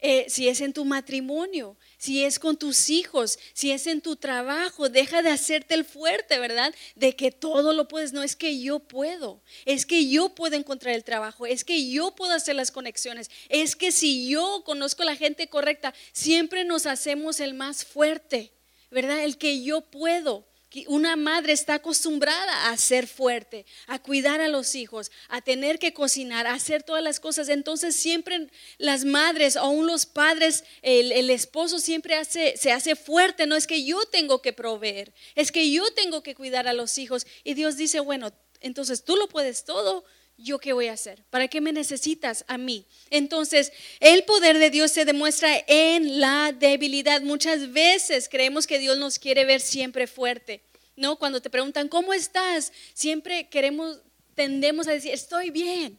Eh, 0.00 0.26
si 0.28 0.48
es 0.48 0.60
en 0.60 0.74
tu 0.74 0.84
matrimonio, 0.84 1.78
si 1.96 2.24
es 2.24 2.38
con 2.38 2.58
tus 2.58 2.90
hijos, 2.90 3.38
si 3.54 3.70
es 3.70 3.86
en 3.86 4.02
tu 4.02 4.16
trabajo, 4.16 4.90
deja 4.90 5.22
de 5.22 5.30
hacerte 5.30 5.74
el 5.74 5.84
fuerte, 5.86 6.38
¿verdad? 6.38 6.74
De 6.94 7.16
que 7.16 7.30
todo 7.30 7.72
lo 7.72 7.88
puedes. 7.88 8.12
No 8.12 8.22
es 8.22 8.36
que 8.36 8.60
yo 8.60 8.80
puedo, 8.80 9.42
es 9.64 9.86
que 9.86 10.08
yo 10.08 10.34
puedo 10.34 10.56
encontrar 10.56 10.94
el 10.94 11.04
trabajo, 11.04 11.46
es 11.46 11.64
que 11.64 11.90
yo 11.90 12.14
puedo 12.14 12.32
hacer 12.32 12.54
las 12.54 12.70
conexiones, 12.70 13.30
es 13.48 13.76
que 13.76 13.92
si 13.92 14.28
yo 14.28 14.62
conozco 14.66 15.02
a 15.02 15.06
la 15.06 15.16
gente 15.16 15.48
correcta, 15.48 15.94
siempre 16.12 16.64
nos 16.64 16.84
hacemos 16.84 17.40
el 17.40 17.54
más 17.54 17.84
fuerte. 17.84 18.54
¿verdad? 18.94 19.24
El 19.24 19.36
que 19.36 19.62
yo 19.62 19.82
puedo. 19.82 20.46
Una 20.88 21.14
madre 21.14 21.52
está 21.52 21.74
acostumbrada 21.74 22.70
a 22.70 22.76
ser 22.76 23.06
fuerte, 23.06 23.64
a 23.86 24.00
cuidar 24.00 24.40
a 24.40 24.48
los 24.48 24.74
hijos, 24.74 25.12
a 25.28 25.40
tener 25.40 25.78
que 25.78 25.92
cocinar, 25.92 26.46
a 26.46 26.54
hacer 26.54 26.82
todas 26.82 27.02
las 27.02 27.20
cosas. 27.20 27.48
Entonces 27.48 27.94
siempre 27.94 28.48
las 28.78 29.04
madres, 29.04 29.56
aún 29.56 29.86
los 29.86 30.04
padres, 30.04 30.64
el, 30.82 31.30
esposo 31.30 31.78
siempre 31.78 32.16
se 32.24 32.72
hace 32.72 32.96
fuerte. 32.96 33.46
No 33.46 33.54
es 33.54 33.66
que 33.66 33.84
yo 33.84 34.04
tengo 34.06 34.42
que 34.42 34.52
proveer, 34.52 35.14
es 35.34 35.52
que 35.52 35.70
yo 35.70 35.88
tengo 35.94 36.22
que 36.22 36.34
cuidar 36.34 36.66
a 36.66 36.72
los 36.72 36.98
hijos. 36.98 37.26
Y 37.44 37.54
Dios 37.54 37.76
dice, 37.76 38.00
bueno, 38.00 38.32
entonces 38.60 39.04
tú 39.04 39.16
lo 39.16 39.28
puedes 39.28 39.64
todo, 39.64 40.04
¿yo 40.36 40.58
qué 40.58 40.72
voy 40.72 40.88
a 40.88 40.92
hacer? 40.92 41.22
¿Para 41.30 41.48
qué 41.48 41.60
me 41.60 41.72
necesitas 41.72 42.44
a 42.48 42.58
mí? 42.58 42.86
Entonces, 43.10 43.72
el 44.00 44.24
poder 44.24 44.58
de 44.58 44.70
Dios 44.70 44.90
se 44.90 45.04
demuestra 45.04 45.64
en 45.66 46.20
la 46.20 46.52
debilidad. 46.52 47.22
Muchas 47.22 47.72
veces 47.72 48.28
creemos 48.28 48.66
que 48.66 48.78
Dios 48.78 48.98
nos 48.98 49.18
quiere 49.18 49.44
ver 49.44 49.60
siempre 49.60 50.06
fuerte, 50.06 50.62
¿no? 50.96 51.16
Cuando 51.16 51.40
te 51.40 51.50
preguntan, 51.50 51.88
¿cómo 51.88 52.12
estás? 52.12 52.72
Siempre 52.94 53.48
queremos, 53.48 54.00
tendemos 54.34 54.88
a 54.88 54.92
decir, 54.92 55.12
estoy 55.12 55.50
bien. 55.50 55.98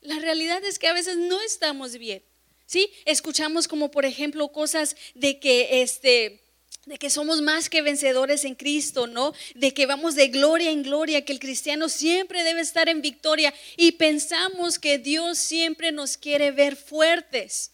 La 0.00 0.18
realidad 0.18 0.64
es 0.64 0.78
que 0.78 0.88
a 0.88 0.92
veces 0.94 1.16
no 1.16 1.40
estamos 1.42 1.98
bien, 1.98 2.22
¿sí? 2.64 2.90
Escuchamos 3.04 3.68
como, 3.68 3.90
por 3.90 4.04
ejemplo, 4.04 4.48
cosas 4.48 4.96
de 5.14 5.40
que, 5.40 5.82
este, 5.82 6.45
de 6.86 6.98
que 6.98 7.10
somos 7.10 7.42
más 7.42 7.68
que 7.68 7.82
vencedores 7.82 8.44
en 8.44 8.54
Cristo, 8.54 9.08
¿no? 9.08 9.34
De 9.56 9.74
que 9.74 9.86
vamos 9.86 10.14
de 10.14 10.28
gloria 10.28 10.70
en 10.70 10.84
gloria, 10.84 11.24
que 11.24 11.32
el 11.32 11.40
cristiano 11.40 11.88
siempre 11.88 12.44
debe 12.44 12.60
estar 12.60 12.88
en 12.88 13.02
victoria 13.02 13.52
y 13.76 13.92
pensamos 13.92 14.78
que 14.78 14.98
Dios 14.98 15.36
siempre 15.38 15.90
nos 15.90 16.16
quiere 16.16 16.52
ver 16.52 16.76
fuertes. 16.76 17.72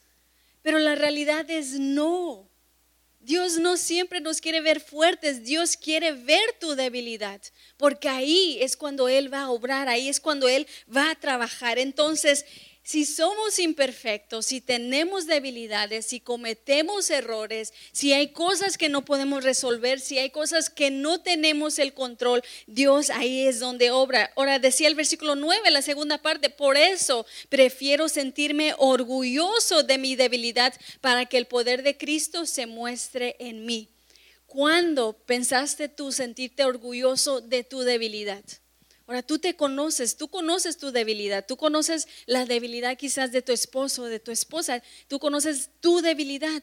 Pero 0.62 0.78
la 0.78 0.94
realidad 0.94 1.50
es 1.50 1.78
no. 1.78 2.48
Dios 3.20 3.58
no 3.58 3.76
siempre 3.76 4.20
nos 4.20 4.40
quiere 4.40 4.60
ver 4.60 4.80
fuertes, 4.80 5.44
Dios 5.44 5.76
quiere 5.76 6.12
ver 6.12 6.42
tu 6.58 6.74
debilidad, 6.74 7.40
porque 7.76 8.08
ahí 8.08 8.58
es 8.60 8.76
cuando 8.76 9.08
Él 9.08 9.32
va 9.32 9.42
a 9.42 9.50
obrar, 9.50 9.88
ahí 9.88 10.08
es 10.08 10.18
cuando 10.18 10.48
Él 10.48 10.66
va 10.94 11.10
a 11.10 11.14
trabajar. 11.14 11.78
Entonces, 11.78 12.44
si 12.82 13.04
somos 13.04 13.60
imperfectos, 13.60 14.46
si 14.46 14.60
tenemos 14.60 15.26
debilidades, 15.26 16.06
si 16.06 16.18
cometemos 16.18 17.10
errores, 17.10 17.72
si 17.92 18.12
hay 18.12 18.32
cosas 18.32 18.76
que 18.76 18.88
no 18.88 19.04
podemos 19.04 19.44
resolver, 19.44 20.00
si 20.00 20.18
hay 20.18 20.30
cosas 20.30 20.68
que 20.68 20.90
no 20.90 21.20
tenemos 21.20 21.78
el 21.78 21.94
control, 21.94 22.42
Dios 22.66 23.10
ahí 23.10 23.46
es 23.46 23.60
donde 23.60 23.92
obra. 23.92 24.32
Ahora 24.34 24.58
decía 24.58 24.88
el 24.88 24.96
versículo 24.96 25.36
9, 25.36 25.70
la 25.70 25.82
segunda 25.82 26.18
parte, 26.18 26.50
por 26.50 26.76
eso 26.76 27.24
prefiero 27.48 28.08
sentirme 28.08 28.74
orgulloso 28.78 29.84
de 29.84 29.98
mi 29.98 30.16
debilidad 30.16 30.74
para 31.00 31.26
que 31.26 31.38
el 31.38 31.46
poder 31.46 31.84
de 31.84 31.96
Cristo 31.96 32.46
se 32.46 32.66
muestre 32.66 33.36
en 33.38 33.64
mí. 33.64 33.88
¿Cuándo 34.46 35.14
pensaste 35.24 35.88
tú 35.88 36.10
sentirte 36.10 36.64
orgulloso 36.64 37.40
de 37.40 37.62
tu 37.64 37.80
debilidad? 37.82 38.42
Ahora 39.12 39.22
tú 39.22 39.38
te 39.38 39.56
conoces, 39.56 40.16
tú 40.16 40.28
conoces 40.28 40.78
tu 40.78 40.90
debilidad, 40.90 41.44
tú 41.46 41.58
conoces 41.58 42.08
la 42.24 42.46
debilidad 42.46 42.96
quizás 42.96 43.30
de 43.30 43.42
tu 43.42 43.52
esposo, 43.52 44.06
de 44.06 44.20
tu 44.20 44.30
esposa, 44.30 44.82
tú 45.06 45.18
conoces 45.18 45.68
tu 45.80 46.00
debilidad. 46.00 46.62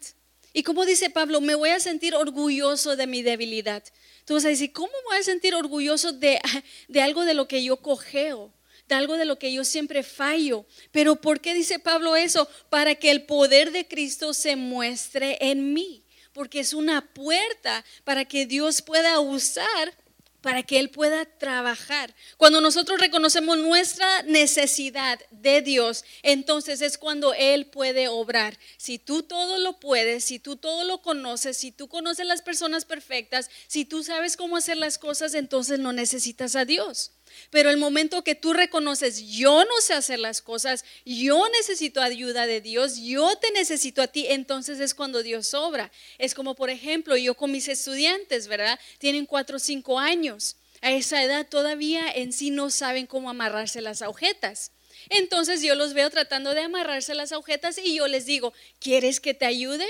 Y 0.52 0.64
como 0.64 0.84
dice 0.84 1.12
Pablo, 1.12 1.42
me 1.42 1.54
voy 1.54 1.70
a 1.70 1.80
sentir 1.80 2.16
orgulloso 2.16 2.96
de 2.96 3.06
mi 3.06 3.22
debilidad. 3.22 3.84
Tú 4.26 4.34
vas 4.34 4.46
a 4.46 4.50
decir, 4.50 4.74
¿cómo 4.74 4.92
voy 5.06 5.18
a 5.18 5.24
sentir 5.24 5.54
orgulloso 5.54 6.12
de, 6.12 6.42
de 6.88 7.02
algo 7.04 7.24
de 7.24 7.36
lo 7.36 7.48
que 7.48 7.64
yo 7.64 7.78
cogeo? 7.78 8.52
de 8.88 8.96
algo 8.96 9.16
de 9.18 9.26
lo 9.26 9.38
que 9.38 9.54
yo 9.54 9.64
siempre 9.64 10.02
fallo. 10.02 10.66
Pero 10.92 11.18
¿por 11.18 11.40
qué 11.40 11.54
dice 11.54 11.78
Pablo 11.78 12.16
eso? 12.16 12.50
Para 12.72 12.96
que 12.96 13.12
el 13.12 13.28
poder 13.28 13.72
de 13.72 13.88
Cristo 13.88 14.34
se 14.34 14.56
muestre 14.56 15.38
en 15.40 15.72
mí. 15.76 16.04
Porque 16.34 16.62
es 16.62 16.74
una 16.74 17.06
puerta 17.14 17.86
para 18.04 18.26
que 18.26 18.48
Dios 18.48 18.82
pueda 18.82 19.20
usar 19.20 19.94
para 20.42 20.64
que 20.64 20.80
Él 20.80 20.90
pueda 20.90 21.26
trabajar. 21.26 22.14
Cuando 22.38 22.62
nosotros 22.62 23.00
reconocemos 23.00 23.58
nuestra 23.58 24.24
necesidad 24.24 25.20
de 25.32 25.62
Dios, 25.62 26.06
entonces 26.24 26.82
es 26.82 26.98
cuando 26.98 27.34
Él 27.34 27.66
puede 27.68 28.08
obrar. 28.08 28.58
Si 28.78 29.00
tú 29.00 29.24
todo 29.24 29.58
lo 29.58 29.80
puedes, 29.80 30.24
si 30.24 30.40
tú 30.40 30.56
todo 30.56 30.84
lo 30.84 31.02
conoces, 31.02 31.58
si 31.58 31.72
tú 31.72 31.88
conoces 31.88 32.26
las 32.26 32.42
personas 32.42 32.86
perfectas, 32.86 33.50
si 33.68 33.86
tú 33.86 34.04
sabes 34.04 34.38
cómo 34.38 34.58
hacer 34.58 34.78
las 34.78 34.98
cosas, 34.98 35.34
entonces 35.34 35.80
no 35.80 35.94
necesitas 35.94 36.56
a 36.56 36.66
Dios. 36.66 37.12
Pero 37.50 37.70
el 37.70 37.78
momento 37.78 38.24
que 38.24 38.36
tú 38.36 38.54
reconoces, 38.54 39.28
yo 39.28 39.66
no 39.66 39.82
sé 39.82 39.94
hacer 39.94 40.20
las 40.20 40.42
cosas, 40.42 40.86
yo 41.06 41.48
necesito 41.50 42.02
ayuda 42.02 42.46
de 42.46 42.62
Dios, 42.62 42.98
yo 42.98 43.36
te 43.38 43.52
necesito 43.52 44.02
a 44.02 44.08
ti, 44.08 44.28
entonces 44.30 44.80
es 44.80 44.94
cuando 44.94 45.24
Dios 45.24 45.54
obra. 45.54 45.92
Es 46.18 46.34
como, 46.34 46.56
por 46.56 46.70
ejemplo, 46.70 47.18
yo 47.18 47.36
con 47.36 47.52
mis 47.52 47.68
estudiantes, 47.68 48.48
¿verdad? 48.48 48.80
Tienen 48.98 49.26
cuatro 49.26 49.58
o 49.58 49.60
cinco 49.60 50.00
años. 50.00 50.56
A 50.82 50.92
esa 50.92 51.24
edad 51.24 51.48
todavía 51.48 52.10
en 52.10 52.32
sí 52.32 52.52
no 52.52 52.70
saben 52.70 53.06
cómo 53.06 53.30
amarrarse 53.30 53.82
las 53.82 54.02
agujetas. 54.02 54.72
Entonces 55.10 55.62
yo 55.62 55.76
los 55.76 55.94
veo 55.94 56.10
tratando 56.10 56.54
de 56.54 56.62
amarrarse 56.62 57.16
las 57.16 57.32
agujetas 57.32 57.78
y 57.78 57.96
yo 57.96 58.08
les 58.08 58.26
digo, 58.26 58.54
¿quieres 58.80 59.20
que 59.20 59.34
te 59.34 59.46
ayude? 59.46 59.88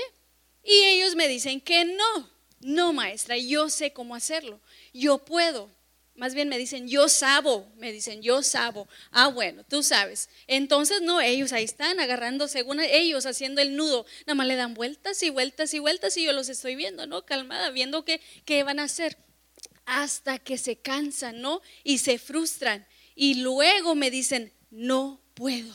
Y 0.62 0.84
ellos 0.84 1.16
me 1.16 1.28
dicen 1.28 1.60
que 1.60 1.84
no, 1.84 2.30
no 2.60 2.92
maestra, 2.92 3.36
yo 3.36 3.68
sé 3.70 3.92
cómo 3.92 4.14
hacerlo, 4.14 4.60
yo 4.92 5.18
puedo. 5.18 5.70
Más 6.20 6.34
bien 6.34 6.50
me 6.50 6.58
dicen, 6.58 6.86
yo 6.86 7.08
sabo, 7.08 7.66
me 7.78 7.92
dicen, 7.92 8.20
yo 8.20 8.42
sabo. 8.42 8.86
Ah, 9.10 9.28
bueno, 9.28 9.64
tú 9.64 9.82
sabes. 9.82 10.28
Entonces, 10.46 11.00
no, 11.00 11.18
ellos 11.18 11.50
ahí 11.54 11.64
están 11.64 11.98
agarrando, 11.98 12.46
según 12.46 12.78
ellos, 12.78 13.24
haciendo 13.24 13.62
el 13.62 13.74
nudo. 13.74 14.04
Nada 14.26 14.34
más 14.34 14.46
le 14.46 14.56
dan 14.56 14.74
vueltas 14.74 15.22
y 15.22 15.30
vueltas 15.30 15.72
y 15.72 15.78
vueltas 15.78 16.18
y 16.18 16.24
yo 16.24 16.34
los 16.34 16.50
estoy 16.50 16.76
viendo, 16.76 17.06
¿no? 17.06 17.24
Calmada, 17.24 17.70
viendo 17.70 18.04
qué, 18.04 18.20
qué 18.44 18.62
van 18.64 18.80
a 18.80 18.82
hacer. 18.82 19.16
Hasta 19.86 20.38
que 20.38 20.58
se 20.58 20.76
cansan, 20.76 21.40
¿no? 21.40 21.62
Y 21.84 21.96
se 21.96 22.18
frustran. 22.18 22.86
Y 23.14 23.36
luego 23.36 23.94
me 23.94 24.10
dicen, 24.10 24.52
no 24.68 25.22
puedo. 25.32 25.74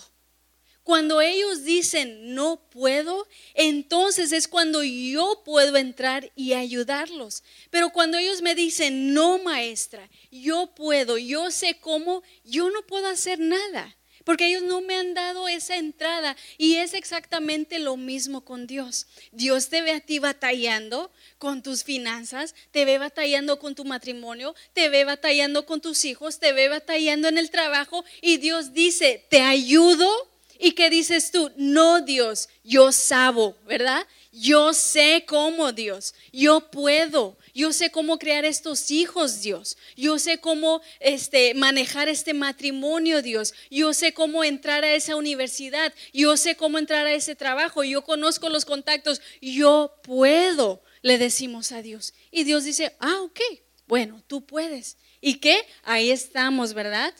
Cuando 0.85 1.19
ellos 1.19 1.63
dicen 1.63 2.35
no 2.35 2.69
puedo, 2.69 3.27
entonces 3.55 4.31
es 4.31 4.47
cuando 4.47 4.83
yo 4.83 5.41
puedo 5.43 5.77
entrar 5.77 6.31
y 6.35 6.53
ayudarlos. 6.53 7.43
Pero 7.71 7.89
cuando 7.89 8.19
ellos 8.19 8.43
me 8.43 8.53
dicen 8.53 9.11
no, 9.11 9.39
maestra, 9.39 10.07
yo 10.29 10.75
puedo, 10.75 11.17
yo 11.17 11.49
sé 11.49 11.79
cómo, 11.79 12.21
yo 12.43 12.69
no 12.69 12.83
puedo 12.85 13.07
hacer 13.07 13.39
nada. 13.39 13.97
Porque 14.25 14.45
ellos 14.45 14.61
no 14.61 14.81
me 14.81 14.93
han 14.93 15.15
dado 15.15 15.47
esa 15.47 15.75
entrada. 15.75 16.37
Y 16.59 16.75
es 16.75 16.93
exactamente 16.93 17.79
lo 17.79 17.97
mismo 17.97 18.45
con 18.45 18.67
Dios. 18.67 19.07
Dios 19.31 19.69
te 19.69 19.81
ve 19.81 19.91
a 19.91 20.01
ti 20.01 20.19
batallando 20.19 21.11
con 21.39 21.63
tus 21.63 21.83
finanzas, 21.83 22.53
te 22.69 22.85
ve 22.85 22.99
batallando 22.99 23.57
con 23.57 23.73
tu 23.73 23.85
matrimonio, 23.85 24.53
te 24.73 24.89
ve 24.89 25.03
batallando 25.03 25.65
con 25.65 25.81
tus 25.81 26.05
hijos, 26.05 26.37
te 26.37 26.53
ve 26.53 26.69
batallando 26.69 27.27
en 27.27 27.39
el 27.39 27.49
trabajo. 27.49 28.05
Y 28.21 28.37
Dios 28.37 28.71
dice, 28.73 29.25
te 29.31 29.41
ayudo 29.41 30.34
¿Y 30.59 30.71
qué 30.71 30.89
dices 30.89 31.31
tú? 31.31 31.51
No, 31.57 32.01
Dios, 32.01 32.49
yo 32.63 32.91
sabo, 32.91 33.55
¿verdad? 33.65 34.05
Yo 34.31 34.73
sé 34.73 35.23
cómo, 35.27 35.71
Dios, 35.71 36.13
yo 36.33 36.69
puedo, 36.69 37.37
yo 37.55 37.71
sé 37.71 37.89
cómo 37.89 38.19
crear 38.19 38.43
estos 38.43 38.91
hijos, 38.91 39.41
Dios. 39.41 39.77
Yo 39.95 40.19
sé 40.19 40.39
cómo 40.39 40.81
este, 40.99 41.53
manejar 41.53 42.09
este 42.09 42.33
matrimonio, 42.33 43.21
Dios. 43.21 43.53
Yo 43.71 43.93
sé 43.93 44.13
cómo 44.13 44.43
entrar 44.43 44.83
a 44.83 44.93
esa 44.93 45.15
universidad. 45.15 45.93
Yo 46.13 46.35
sé 46.35 46.57
cómo 46.57 46.77
entrar 46.79 47.05
a 47.05 47.13
ese 47.13 47.33
trabajo. 47.33 47.85
Yo 47.85 48.03
conozco 48.03 48.49
los 48.49 48.65
contactos. 48.65 49.21
Yo 49.39 49.95
puedo, 50.03 50.83
le 51.01 51.17
decimos 51.17 51.71
a 51.71 51.81
Dios. 51.81 52.13
Y 52.29 52.43
Dios 52.43 52.65
dice, 52.65 52.93
ah, 52.99 53.21
ok, 53.21 53.39
bueno, 53.87 54.21
tú 54.27 54.45
puedes. 54.45 54.97
¿Y 55.21 55.35
qué? 55.35 55.65
Ahí 55.83 56.11
estamos, 56.11 56.73
¿verdad? 56.73 57.13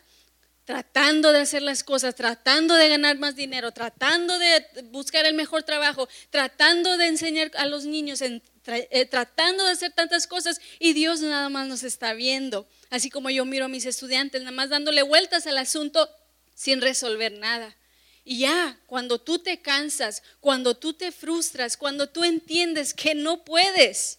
Tratando 0.65 1.31
de 1.31 1.39
hacer 1.39 1.61
las 1.61 1.83
cosas, 1.83 2.15
tratando 2.15 2.73
de 2.73 2.89
ganar 2.89 3.17
más 3.19 3.35
dinero, 3.35 3.71
tratando 3.71 4.37
de 4.39 4.65
buscar 4.85 5.25
el 5.25 5.35
mejor 5.35 5.61
trabajo, 5.63 6.09
tratando 6.31 6.97
de 6.97 7.07
enseñar 7.07 7.51
a 7.55 7.67
los 7.67 7.85
niños, 7.85 8.21
eh, 8.21 9.05
tratando 9.05 9.63
de 9.63 9.71
hacer 9.71 9.91
tantas 9.91 10.25
cosas 10.25 10.59
y 10.79 10.93
Dios 10.93 11.21
nada 11.21 11.49
más 11.49 11.67
nos 11.67 11.83
está 11.83 12.13
viendo. 12.13 12.67
Así 12.89 13.11
como 13.11 13.29
yo 13.29 13.45
miro 13.45 13.65
a 13.65 13.69
mis 13.69 13.85
estudiantes, 13.85 14.41
nada 14.41 14.55
más 14.55 14.69
dándole 14.69 15.03
vueltas 15.03 15.45
al 15.45 15.59
asunto 15.59 16.09
sin 16.55 16.81
resolver 16.81 17.31
nada. 17.33 17.75
Y 18.23 18.39
ya, 18.39 18.79
cuando 18.87 19.19
tú 19.19 19.37
te 19.37 19.61
cansas, 19.61 20.23
cuando 20.39 20.75
tú 20.75 20.93
te 20.93 21.11
frustras, 21.11 21.77
cuando 21.77 22.09
tú 22.09 22.23
entiendes 22.23 22.95
que 22.95 23.13
no 23.13 23.45
puedes, 23.45 24.17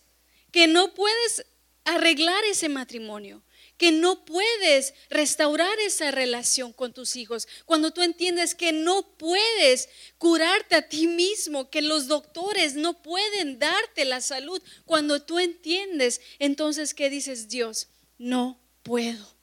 que 0.53 0.69
no 0.69 0.95
puedes 0.95 1.45
arreglar 1.85 2.45
ese 2.45 2.69
matrimonio, 2.69 3.43
que 3.77 3.93
no 3.93 4.25
puedes 4.25 4.95
restaurar 5.11 5.79
esa 5.81 6.11
relación 6.11 6.73
con 6.73 6.93
tus 6.93 7.17
hijos, 7.17 7.47
cuando 7.65 7.93
tú 7.93 8.03
entiendes 8.03 8.55
que 8.55 8.73
no 8.73 9.17
puedes 9.17 9.89
curarte 10.19 10.77
a 10.77 10.89
ti 10.89 11.07
mismo, 11.07 11.71
que 11.71 11.83
los 11.83 12.07
doctores 12.07 12.75
no 12.75 13.03
pueden 13.03 13.59
darte 13.59 14.05
la 14.05 14.21
salud, 14.21 14.63
cuando 14.85 15.23
tú 15.23 15.39
entiendes, 15.39 16.21
entonces, 16.39 16.95
¿qué 16.95 17.11
dices 17.11 17.49
Dios? 17.49 17.89
No 18.19 18.61
puedo. 18.83 19.37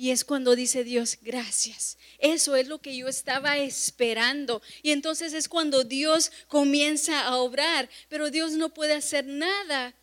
Y 0.00 0.12
es 0.12 0.24
cuando 0.24 0.56
dice 0.56 0.82
Dios, 0.82 1.18
gracias. 1.20 1.98
Eso 2.20 2.56
es 2.56 2.68
lo 2.68 2.80
que 2.80 2.96
yo 2.96 3.06
estaba 3.06 3.58
esperando. 3.58 4.62
Y 4.82 4.92
entonces 4.92 5.34
es 5.34 5.46
cuando 5.46 5.84
Dios 5.84 6.32
comienza 6.48 7.26
a 7.26 7.36
obrar. 7.36 7.86
Pero 8.08 8.30
Dios 8.30 8.52
no 8.52 8.72
puede 8.72 8.94
hacer 8.94 9.26
nada 9.26 9.94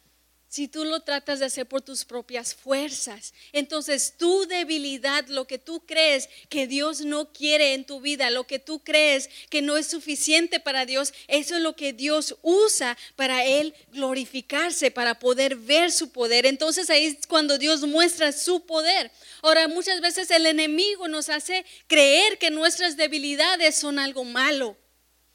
si 0.49 0.67
tú 0.67 0.85
lo 0.85 1.01
tratas 1.01 1.39
de 1.39 1.45
hacer 1.45 1.65
por 1.65 1.81
tus 1.81 2.05
propias 2.05 2.55
fuerzas. 2.55 3.33
Entonces 3.51 4.13
tu 4.17 4.45
debilidad, 4.47 5.27
lo 5.27 5.45
que 5.45 5.57
tú 5.57 5.81
crees 5.85 6.29
que 6.49 6.67
Dios 6.67 7.01
no 7.01 7.31
quiere 7.33 7.73
en 7.73 7.85
tu 7.85 7.99
vida, 7.99 8.29
lo 8.29 8.47
que 8.47 8.59
tú 8.59 8.79
crees 8.79 9.29
que 9.49 9.61
no 9.61 9.77
es 9.77 9.87
suficiente 9.87 10.59
para 10.59 10.85
Dios, 10.85 11.13
eso 11.27 11.55
es 11.55 11.61
lo 11.61 11.75
que 11.75 11.93
Dios 11.93 12.37
usa 12.41 12.97
para 13.15 13.45
Él 13.45 13.73
glorificarse, 13.91 14.91
para 14.91 15.19
poder 15.19 15.55
ver 15.55 15.91
su 15.91 16.09
poder. 16.11 16.45
Entonces 16.45 16.89
ahí 16.89 17.05
es 17.05 17.27
cuando 17.27 17.57
Dios 17.57 17.81
muestra 17.81 18.31
su 18.31 18.65
poder. 18.65 19.11
Ahora 19.41 19.67
muchas 19.67 20.01
veces 20.01 20.31
el 20.31 20.45
enemigo 20.45 21.07
nos 21.07 21.29
hace 21.29 21.65
creer 21.87 22.37
que 22.37 22.51
nuestras 22.51 22.95
debilidades 22.95 23.75
son 23.75 23.99
algo 23.99 24.23
malo. 24.23 24.77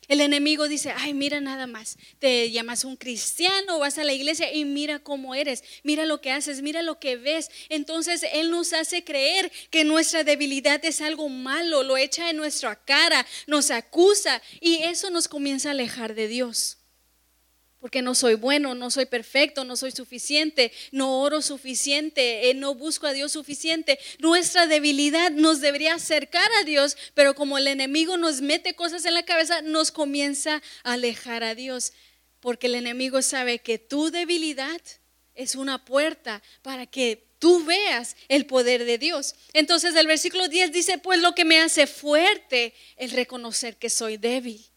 El 0.08 0.20
enemigo 0.20 0.68
dice, 0.68 0.92
ay, 0.96 1.14
mira 1.14 1.40
nada 1.40 1.66
más, 1.66 1.96
te 2.18 2.50
llamas 2.50 2.84
un 2.84 2.96
cristiano, 2.96 3.78
vas 3.78 3.98
a 3.98 4.04
la 4.04 4.12
iglesia 4.12 4.52
y 4.52 4.64
mira 4.64 4.98
cómo 4.98 5.34
eres, 5.34 5.62
mira 5.84 6.06
lo 6.06 6.20
que 6.20 6.32
haces, 6.32 6.60
mira 6.60 6.82
lo 6.82 6.98
que 6.98 7.16
ves. 7.16 7.50
Entonces 7.68 8.24
Él 8.32 8.50
nos 8.50 8.72
hace 8.72 9.04
creer 9.04 9.50
que 9.70 9.84
nuestra 9.84 10.24
debilidad 10.24 10.84
es 10.84 11.00
algo 11.00 11.28
malo, 11.28 11.82
lo 11.82 11.96
echa 11.96 12.30
en 12.30 12.36
nuestra 12.36 12.76
cara, 12.76 13.26
nos 13.46 13.70
acusa 13.70 14.42
y 14.60 14.82
eso 14.82 15.10
nos 15.10 15.28
comienza 15.28 15.68
a 15.68 15.72
alejar 15.72 16.14
de 16.14 16.28
Dios 16.28 16.81
porque 17.82 18.00
no 18.00 18.14
soy 18.14 18.34
bueno, 18.34 18.76
no 18.76 18.92
soy 18.92 19.06
perfecto, 19.06 19.64
no 19.64 19.74
soy 19.74 19.90
suficiente, 19.90 20.70
no 20.92 21.20
oro 21.20 21.42
suficiente, 21.42 22.48
eh, 22.48 22.54
no 22.54 22.76
busco 22.76 23.08
a 23.08 23.12
Dios 23.12 23.32
suficiente. 23.32 23.98
Nuestra 24.20 24.68
debilidad 24.68 25.32
nos 25.32 25.60
debería 25.60 25.94
acercar 25.94 26.48
a 26.60 26.62
Dios, 26.62 26.96
pero 27.14 27.34
como 27.34 27.58
el 27.58 27.66
enemigo 27.66 28.16
nos 28.16 28.40
mete 28.40 28.74
cosas 28.74 29.04
en 29.04 29.14
la 29.14 29.24
cabeza, 29.24 29.62
nos 29.62 29.90
comienza 29.90 30.62
a 30.84 30.92
alejar 30.92 31.42
a 31.42 31.56
Dios, 31.56 31.92
porque 32.38 32.68
el 32.68 32.76
enemigo 32.76 33.20
sabe 33.20 33.58
que 33.58 33.78
tu 33.78 34.12
debilidad 34.12 34.80
es 35.34 35.56
una 35.56 35.84
puerta 35.84 36.40
para 36.62 36.86
que 36.86 37.26
tú 37.40 37.64
veas 37.64 38.14
el 38.28 38.46
poder 38.46 38.84
de 38.84 38.98
Dios. 38.98 39.34
Entonces 39.54 39.96
el 39.96 40.06
versículo 40.06 40.46
10 40.46 40.70
dice, 40.70 40.98
pues 40.98 41.18
lo 41.18 41.34
que 41.34 41.44
me 41.44 41.58
hace 41.58 41.88
fuerte 41.88 42.74
es 42.96 43.12
reconocer 43.12 43.76
que 43.76 43.90
soy 43.90 44.18
débil. 44.18 44.71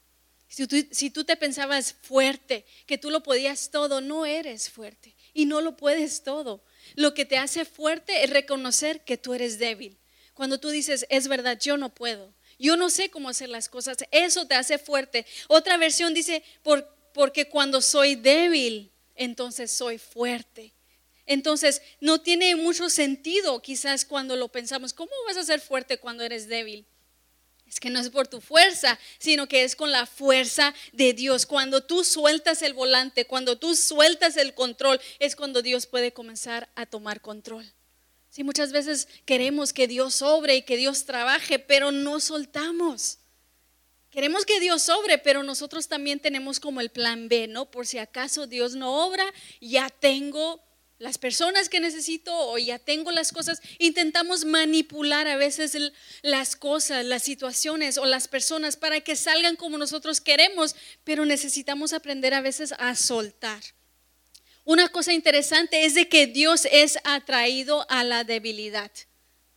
Si 0.55 1.09
tú, 1.09 1.25
te 1.25 1.35
pensabas 1.35 1.97
fuerte, 2.01 2.65
que 2.85 2.97
tú 2.97 3.09
lo 3.09 3.21
podías 3.21 3.71
todo, 3.71 3.99
no 3.99 4.25
eres 4.25 4.69
fuerte 4.69 5.13
y 5.33 5.43
no 5.43 5.59
lo 5.59 5.75
puedes 5.75 6.23
todo. 6.23 6.63
Lo 6.95 7.13
que 7.13 7.25
te 7.25 7.37
hace 7.37 7.65
fuerte 7.65 8.23
es 8.23 8.29
reconocer 8.29 9.03
que 9.03 9.17
tú 9.17 9.33
eres 9.33 9.59
débil. 9.59 9.97
Cuando 10.33 10.57
tú 10.57 10.69
dices, 10.69 11.05
es 11.09 11.27
verdad, 11.27 11.59
yo 11.59 11.75
no 11.75 11.93
puedo, 11.93 12.33
yo 12.57 12.77
no 12.77 12.89
sé 12.89 13.09
cómo 13.09 13.27
hacer 13.27 13.49
las 13.49 13.67
cosas, 13.67 13.97
eso 14.11 14.47
te 14.47 14.55
hace 14.55 14.77
fuerte. 14.77 15.25
Otra 15.49 15.75
versión 15.75 16.13
dice, 16.13 16.41
porque 17.13 17.49
cuando 17.49 17.81
soy 17.81 18.15
débil, 18.15 18.93
entonces 19.15 19.71
soy 19.71 19.97
fuerte. 19.97 20.73
Entonces, 21.25 21.81
no 21.99 22.21
tiene 22.21 22.55
mucho 22.55 22.89
sentido 22.89 23.61
quizás 23.61 24.05
cuando 24.05 24.37
lo 24.37 24.47
pensamos, 24.47 24.93
¿cómo 24.93 25.11
vas 25.27 25.35
a 25.35 25.43
ser 25.43 25.59
fuerte 25.59 25.97
cuando 25.97 26.23
eres 26.23 26.47
débil? 26.47 26.85
Es 27.75 27.81
que 27.81 27.89
no 27.89 27.99
es 27.99 28.09
por 28.09 28.25
tu 28.25 28.39
fuerza, 28.39 28.97
sino 29.19 29.49
que 29.49 29.65
es 29.65 29.75
con 29.75 29.91
la 29.91 30.05
fuerza 30.05 30.73
de 30.93 31.11
Dios. 31.11 31.45
Cuando 31.45 31.83
tú 31.83 32.05
sueltas 32.05 32.61
el 32.61 32.73
volante, 32.73 33.27
cuando 33.27 33.57
tú 33.57 33.75
sueltas 33.75 34.37
el 34.37 34.53
control, 34.53 35.01
es 35.19 35.35
cuando 35.35 35.61
Dios 35.61 35.85
puede 35.85 36.13
comenzar 36.13 36.69
a 36.75 36.85
tomar 36.85 37.19
control. 37.19 37.69
Sí, 38.29 38.45
muchas 38.45 38.71
veces 38.71 39.09
queremos 39.25 39.73
que 39.73 39.89
Dios 39.89 40.15
sobre 40.15 40.55
y 40.55 40.61
que 40.61 40.77
Dios 40.77 41.03
trabaje, 41.03 41.59
pero 41.59 41.91
no 41.91 42.21
soltamos. 42.21 43.17
Queremos 44.09 44.45
que 44.45 44.61
Dios 44.61 44.83
sobre, 44.83 45.17
pero 45.17 45.43
nosotros 45.43 45.89
también 45.89 46.21
tenemos 46.21 46.61
como 46.61 46.79
el 46.79 46.91
plan 46.91 47.27
B, 47.27 47.47
¿no? 47.49 47.69
Por 47.69 47.87
si 47.87 47.97
acaso 47.97 48.47
Dios 48.47 48.73
no 48.75 49.05
obra, 49.05 49.25
ya 49.59 49.89
tengo 49.89 50.63
las 50.97 51.17
personas 51.17 51.67
que 51.67 51.79
necesito 51.79 52.33
o 52.33 52.57
ya 52.57 52.79
tengo 52.79 53.11
las 53.11 53.31
cosas, 53.31 53.61
intentamos 53.79 54.45
manipular 54.45 55.27
a 55.27 55.35
veces 55.35 55.77
las 56.21 56.55
cosas, 56.55 57.05
las 57.05 57.23
situaciones 57.23 57.97
o 57.97 58.05
las 58.05 58.27
personas 58.27 58.77
para 58.77 59.01
que 59.01 59.15
salgan 59.15 59.57
como 59.57 59.77
nosotros 59.77 60.21
queremos, 60.21 60.75
pero 61.03 61.25
necesitamos 61.25 61.91
aprender 61.91 62.33
a 62.33 62.41
veces 62.41 62.73
a 62.77 62.95
soltar. 62.95 63.61
Una 64.63 64.89
cosa 64.89 65.13
interesante 65.13 65.85
es 65.85 65.93
de 65.93 66.07
que 66.07 66.27
Dios 66.27 66.67
es 66.71 66.97
atraído 67.03 67.85
a 67.89 68.03
la 68.03 68.23
debilidad. 68.23 68.91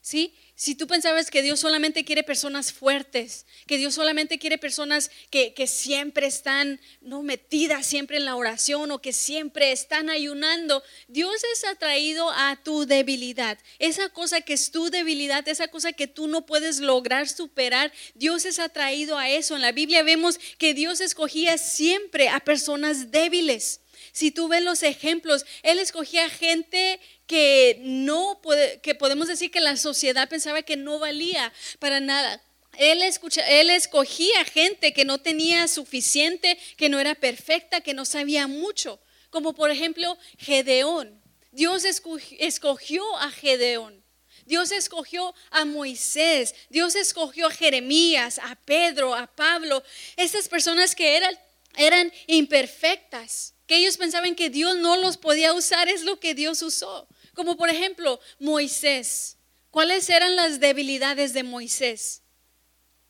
¿Sí? 0.00 0.34
Si 0.60 0.74
tú 0.74 0.88
pensabas 0.88 1.30
que 1.30 1.40
Dios 1.40 1.60
solamente 1.60 2.04
quiere 2.04 2.24
personas 2.24 2.72
fuertes, 2.72 3.46
que 3.68 3.78
Dios 3.78 3.94
solamente 3.94 4.40
quiere 4.40 4.58
personas 4.58 5.08
que, 5.30 5.54
siempre 5.68 6.26
están 6.26 6.80
no 7.00 7.22
metidas 7.22 7.86
siempre 7.86 8.16
en 8.16 8.24
la 8.24 8.34
oración 8.34 8.90
o 8.90 9.00
que 9.00 9.12
siempre 9.12 9.70
están 9.70 10.10
ayunando, 10.10 10.82
Dios 11.06 11.42
es 11.54 11.64
atraído 11.64 12.28
a 12.32 12.58
tu 12.60 12.86
debilidad. 12.86 13.56
Esa 13.78 14.08
cosa 14.08 14.40
que 14.40 14.54
es 14.54 14.72
tu 14.72 14.90
debilidad, 14.90 15.46
esa 15.46 15.68
cosa 15.68 15.92
que 15.92 16.08
tú 16.08 16.26
no 16.26 16.44
puedes 16.44 16.80
lograr 16.80 17.28
superar, 17.28 17.92
Dios 18.16 18.44
es 18.44 18.58
atraído 18.58 19.16
a 19.16 19.30
eso. 19.30 19.54
En 19.54 19.62
la 19.62 19.70
Biblia 19.70 20.02
vemos 20.02 20.40
que 20.58 20.74
Dios 20.74 21.00
escogía 21.00 21.56
siempre 21.56 22.30
a 22.30 22.40
personas 22.40 23.12
débiles. 23.12 23.80
Si 24.18 24.32
tú 24.32 24.48
ves 24.48 24.64
los 24.64 24.82
ejemplos, 24.82 25.46
Él 25.62 25.78
escogía 25.78 26.28
gente 26.28 26.98
que 27.28 27.78
no 27.82 28.40
que 28.82 28.96
podemos 28.96 29.28
decir 29.28 29.52
que 29.52 29.60
la 29.60 29.76
sociedad 29.76 30.28
pensaba 30.28 30.62
que 30.62 30.76
no 30.76 30.98
valía 30.98 31.52
para 31.78 32.00
nada. 32.00 32.42
Él, 32.78 33.00
escucha, 33.02 33.46
él 33.48 33.70
escogía 33.70 34.44
gente 34.44 34.92
que 34.92 35.04
no 35.04 35.18
tenía 35.18 35.68
suficiente, 35.68 36.58
que 36.76 36.88
no 36.88 36.98
era 36.98 37.14
perfecta, 37.14 37.80
que 37.80 37.94
no 37.94 38.04
sabía 38.04 38.48
mucho, 38.48 38.98
como 39.30 39.52
por 39.52 39.70
ejemplo 39.70 40.18
Gedeón. 40.36 41.22
Dios 41.52 41.84
escogió 41.84 43.16
a 43.18 43.30
Gedeón. 43.30 44.02
Dios 44.46 44.72
escogió 44.72 45.32
a 45.50 45.64
Moisés, 45.64 46.56
Dios 46.70 46.96
escogió 46.96 47.46
a 47.46 47.52
Jeremías, 47.52 48.40
a 48.42 48.56
Pedro, 48.56 49.14
a 49.14 49.28
Pablo, 49.28 49.84
estas 50.16 50.48
personas 50.48 50.96
que 50.96 51.16
eran, 51.16 51.38
eran 51.78 52.12
imperfectas 52.26 53.54
que 53.66 53.76
ellos 53.76 53.96
pensaban 53.96 54.34
que 54.34 54.50
Dios 54.50 54.76
no 54.78 54.96
los 54.96 55.16
podía 55.16 55.52
usar, 55.52 55.88
es 55.88 56.02
lo 56.02 56.18
que 56.18 56.34
Dios 56.34 56.62
usó. 56.62 57.06
Como 57.34 57.56
por 57.56 57.70
ejemplo 57.70 58.18
Moisés. 58.38 59.36
¿Cuáles 59.70 60.08
eran 60.08 60.34
las 60.34 60.60
debilidades 60.60 61.34
de 61.34 61.42
Moisés? 61.42 62.22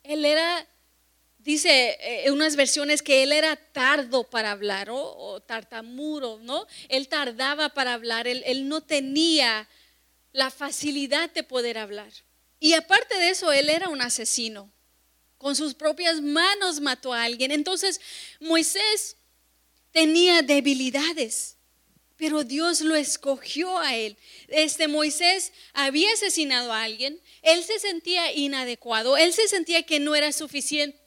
Él 0.03 0.25
era, 0.25 0.67
dice 1.39 1.97
en 2.01 2.29
eh, 2.29 2.31
unas 2.33 2.57
versiones 2.57 3.03
que 3.03 3.23
él 3.23 3.33
era 3.33 3.55
tardo 3.57 4.25
para 4.25 4.51
hablar 4.51 4.89
o, 4.91 5.41
tartamudo, 5.41 6.41
¿no? 6.43 6.67
Él 6.89 7.09
tardaba 7.09 7.69
para 7.71 7.95
hablar, 7.95 8.27
él, 8.27 8.43
él 8.45 8.69
no 8.69 8.83
tenía 8.83 9.69
la 10.33 10.51
facilidad 10.51 11.31
de 11.31 11.45
poder 11.45 11.79
hablar. 11.79 12.13
Y 12.61 12.75
aparte 12.75 13.17
de 13.19 13.31
eso, 13.31 13.53
él 13.53 13.69
era 13.69 13.89
un 13.89 14.03
asesino. 14.03 14.73
Con 15.39 15.57
sus 15.57 15.75
propias 15.75 16.21
manos 16.21 16.81
mató 16.81 17.15
a 17.15 17.23
alguien. 17.23 17.53
Entonces, 17.53 18.01
Moisés 18.41 19.17
tenía 19.93 20.43
debilidades, 20.43 21.57
pero 22.17 22.45
Dios 22.45 22.81
lo 22.81 22.97
escogió 22.97 23.79
a 23.79 23.97
él. 23.97 24.17
Este 24.49 24.89
Moisés 24.89 25.53
había 25.73 26.13
asesinado 26.13 26.73
a 26.73 26.83
alguien, 26.83 27.21
él 27.43 27.63
se 27.63 27.79
sentía 27.79 28.33
inadecuado, 28.33 29.17
él 29.17 29.33
se 29.33 29.49
sentía 29.49 29.85
que 29.85 30.01
no 30.01 30.15
era 30.17 30.33
suficiente, 30.33 30.99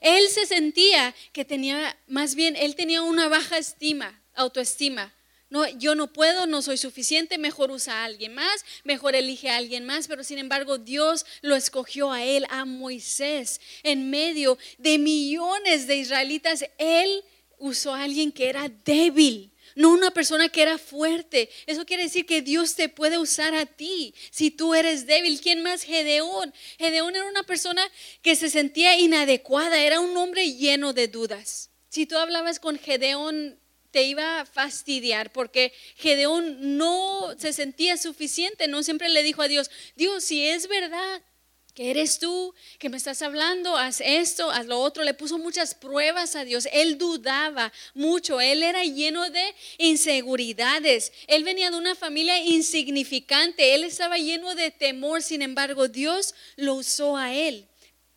él 0.00 0.28
se 0.28 0.46
sentía 0.46 1.14
que 1.32 1.44
tenía, 1.44 1.96
más 2.08 2.34
bien, 2.34 2.56
él 2.56 2.74
tenía 2.74 3.02
una 3.02 3.28
baja 3.28 3.58
estima, 3.58 4.20
autoestima. 4.34 5.14
No, 5.54 5.68
yo 5.68 5.94
no 5.94 6.12
puedo, 6.12 6.48
no 6.48 6.62
soy 6.62 6.76
suficiente, 6.78 7.38
mejor 7.38 7.70
usa 7.70 8.02
a 8.02 8.06
alguien 8.06 8.34
más, 8.34 8.64
mejor 8.82 9.14
elige 9.14 9.50
a 9.50 9.56
alguien 9.56 9.84
más, 9.84 10.08
pero 10.08 10.24
sin 10.24 10.38
embargo 10.38 10.78
Dios 10.78 11.24
lo 11.42 11.54
escogió 11.54 12.10
a 12.10 12.24
él, 12.24 12.44
a 12.50 12.64
Moisés, 12.64 13.60
en 13.84 14.10
medio 14.10 14.58
de 14.78 14.98
millones 14.98 15.86
de 15.86 15.94
israelitas. 15.94 16.64
Él 16.76 17.22
usó 17.56 17.94
a 17.94 18.02
alguien 18.02 18.32
que 18.32 18.48
era 18.48 18.68
débil, 18.68 19.52
no 19.76 19.90
una 19.90 20.10
persona 20.10 20.48
que 20.48 20.60
era 20.60 20.76
fuerte. 20.76 21.48
Eso 21.66 21.86
quiere 21.86 22.02
decir 22.02 22.26
que 22.26 22.42
Dios 22.42 22.74
te 22.74 22.88
puede 22.88 23.16
usar 23.16 23.54
a 23.54 23.64
ti 23.64 24.12
si 24.32 24.50
tú 24.50 24.74
eres 24.74 25.06
débil. 25.06 25.40
¿Quién 25.40 25.62
más? 25.62 25.84
Gedeón. 25.84 26.52
Gedeón 26.80 27.14
era 27.14 27.26
una 27.26 27.44
persona 27.44 27.88
que 28.22 28.34
se 28.34 28.50
sentía 28.50 28.98
inadecuada, 28.98 29.78
era 29.78 30.00
un 30.00 30.16
hombre 30.16 30.52
lleno 30.54 30.92
de 30.92 31.06
dudas. 31.06 31.70
Si 31.90 32.06
tú 32.06 32.18
hablabas 32.18 32.58
con 32.58 32.76
Gedeón, 32.76 33.60
te 33.94 34.02
iba 34.02 34.40
a 34.40 34.44
fastidiar 34.44 35.32
porque 35.32 35.72
Gedeón 35.94 36.76
no 36.76 37.32
se 37.38 37.52
sentía 37.52 37.96
suficiente, 37.96 38.66
no 38.66 38.82
siempre 38.82 39.08
le 39.08 39.22
dijo 39.22 39.40
a 39.40 39.46
Dios, 39.46 39.70
Dios, 39.94 40.24
si 40.24 40.48
es 40.48 40.66
verdad 40.66 41.22
que 41.74 41.92
eres 41.92 42.18
tú, 42.18 42.52
que 42.80 42.88
me 42.88 42.96
estás 42.96 43.22
hablando, 43.22 43.76
haz 43.76 44.00
esto, 44.04 44.50
haz 44.50 44.66
lo 44.66 44.80
otro. 44.80 45.04
Le 45.04 45.14
puso 45.14 45.38
muchas 45.38 45.76
pruebas 45.76 46.34
a 46.34 46.44
Dios. 46.44 46.68
Él 46.72 46.98
dudaba 46.98 47.72
mucho. 47.94 48.40
Él 48.40 48.64
era 48.64 48.82
lleno 48.82 49.30
de 49.30 49.54
inseguridades. 49.78 51.12
Él 51.28 51.44
venía 51.44 51.70
de 51.70 51.76
una 51.76 51.94
familia 51.94 52.36
insignificante. 52.42 53.76
Él 53.76 53.84
estaba 53.84 54.18
lleno 54.18 54.56
de 54.56 54.72
temor. 54.72 55.22
Sin 55.22 55.40
embargo, 55.40 55.86
Dios 55.86 56.34
lo 56.56 56.74
usó 56.74 57.16
a 57.16 57.32
él. 57.32 57.68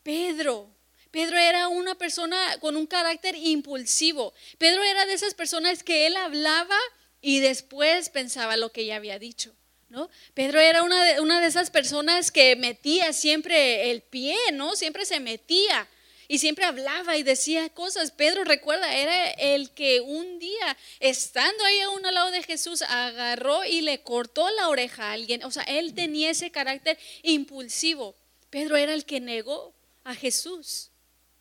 Pedro. 0.02 0.77
Pedro 1.18 1.40
era 1.40 1.68
una 1.68 1.96
persona 1.96 2.60
con 2.60 2.78
un 2.78 2.86
carácter 2.86 3.36
impulsivo. 3.36 4.36
Pedro 4.60 4.84
era 4.84 5.08
de 5.08 5.14
esas 5.14 5.34
personas 5.34 5.82
que 5.82 6.06
él 6.06 6.16
hablaba 6.16 6.78
y 7.22 7.40
después 7.40 8.10
pensaba 8.10 8.56
lo 8.56 8.72
que 8.72 8.86
ya 8.86 8.98
había 8.98 9.18
dicho. 9.18 9.52
¿no? 9.90 10.12
Pedro 10.36 10.60
era 10.60 10.84
una 10.84 11.04
de, 11.04 11.20
una 11.20 11.42
de 11.42 11.48
esas 11.48 11.72
personas 11.72 12.30
que 12.30 12.56
metía 12.56 13.14
siempre 13.14 13.90
el 13.90 14.04
pie, 14.04 14.38
¿no? 14.54 14.76
Siempre 14.76 15.08
se 15.08 15.20
metía 15.20 15.88
y 16.28 16.38
siempre 16.38 16.66
hablaba 16.66 17.18
y 17.18 17.24
decía 17.24 17.68
cosas. 17.70 18.12
Pedro, 18.12 18.44
recuerda, 18.44 18.96
era 18.96 19.32
el 19.32 19.72
que 19.72 20.02
un 20.02 20.38
día, 20.38 20.78
estando 21.00 21.66
ahí 21.66 21.80
a 21.80 21.90
un 21.90 22.04
lado 22.04 22.30
de 22.30 22.44
Jesús, 22.44 22.84
agarró 22.84 23.66
y 23.66 23.82
le 23.82 24.04
cortó 24.04 24.48
la 24.52 24.70
oreja 24.70 25.10
a 25.10 25.14
alguien. 25.14 25.44
O 25.46 25.50
sea, 25.50 25.64
él 25.64 25.96
tenía 25.96 26.30
ese 26.30 26.52
carácter 26.52 27.00
impulsivo. 27.24 28.16
Pedro 28.52 28.78
era 28.78 28.94
el 28.94 29.04
que 29.04 29.20
negó 29.20 29.74
a 30.04 30.14
Jesús. 30.14 30.92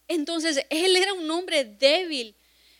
Entonces, 0.08 0.64
él 0.70 0.96
era 0.96 1.12
un 1.12 1.30
hombre 1.30 1.64
débil, 1.64 2.36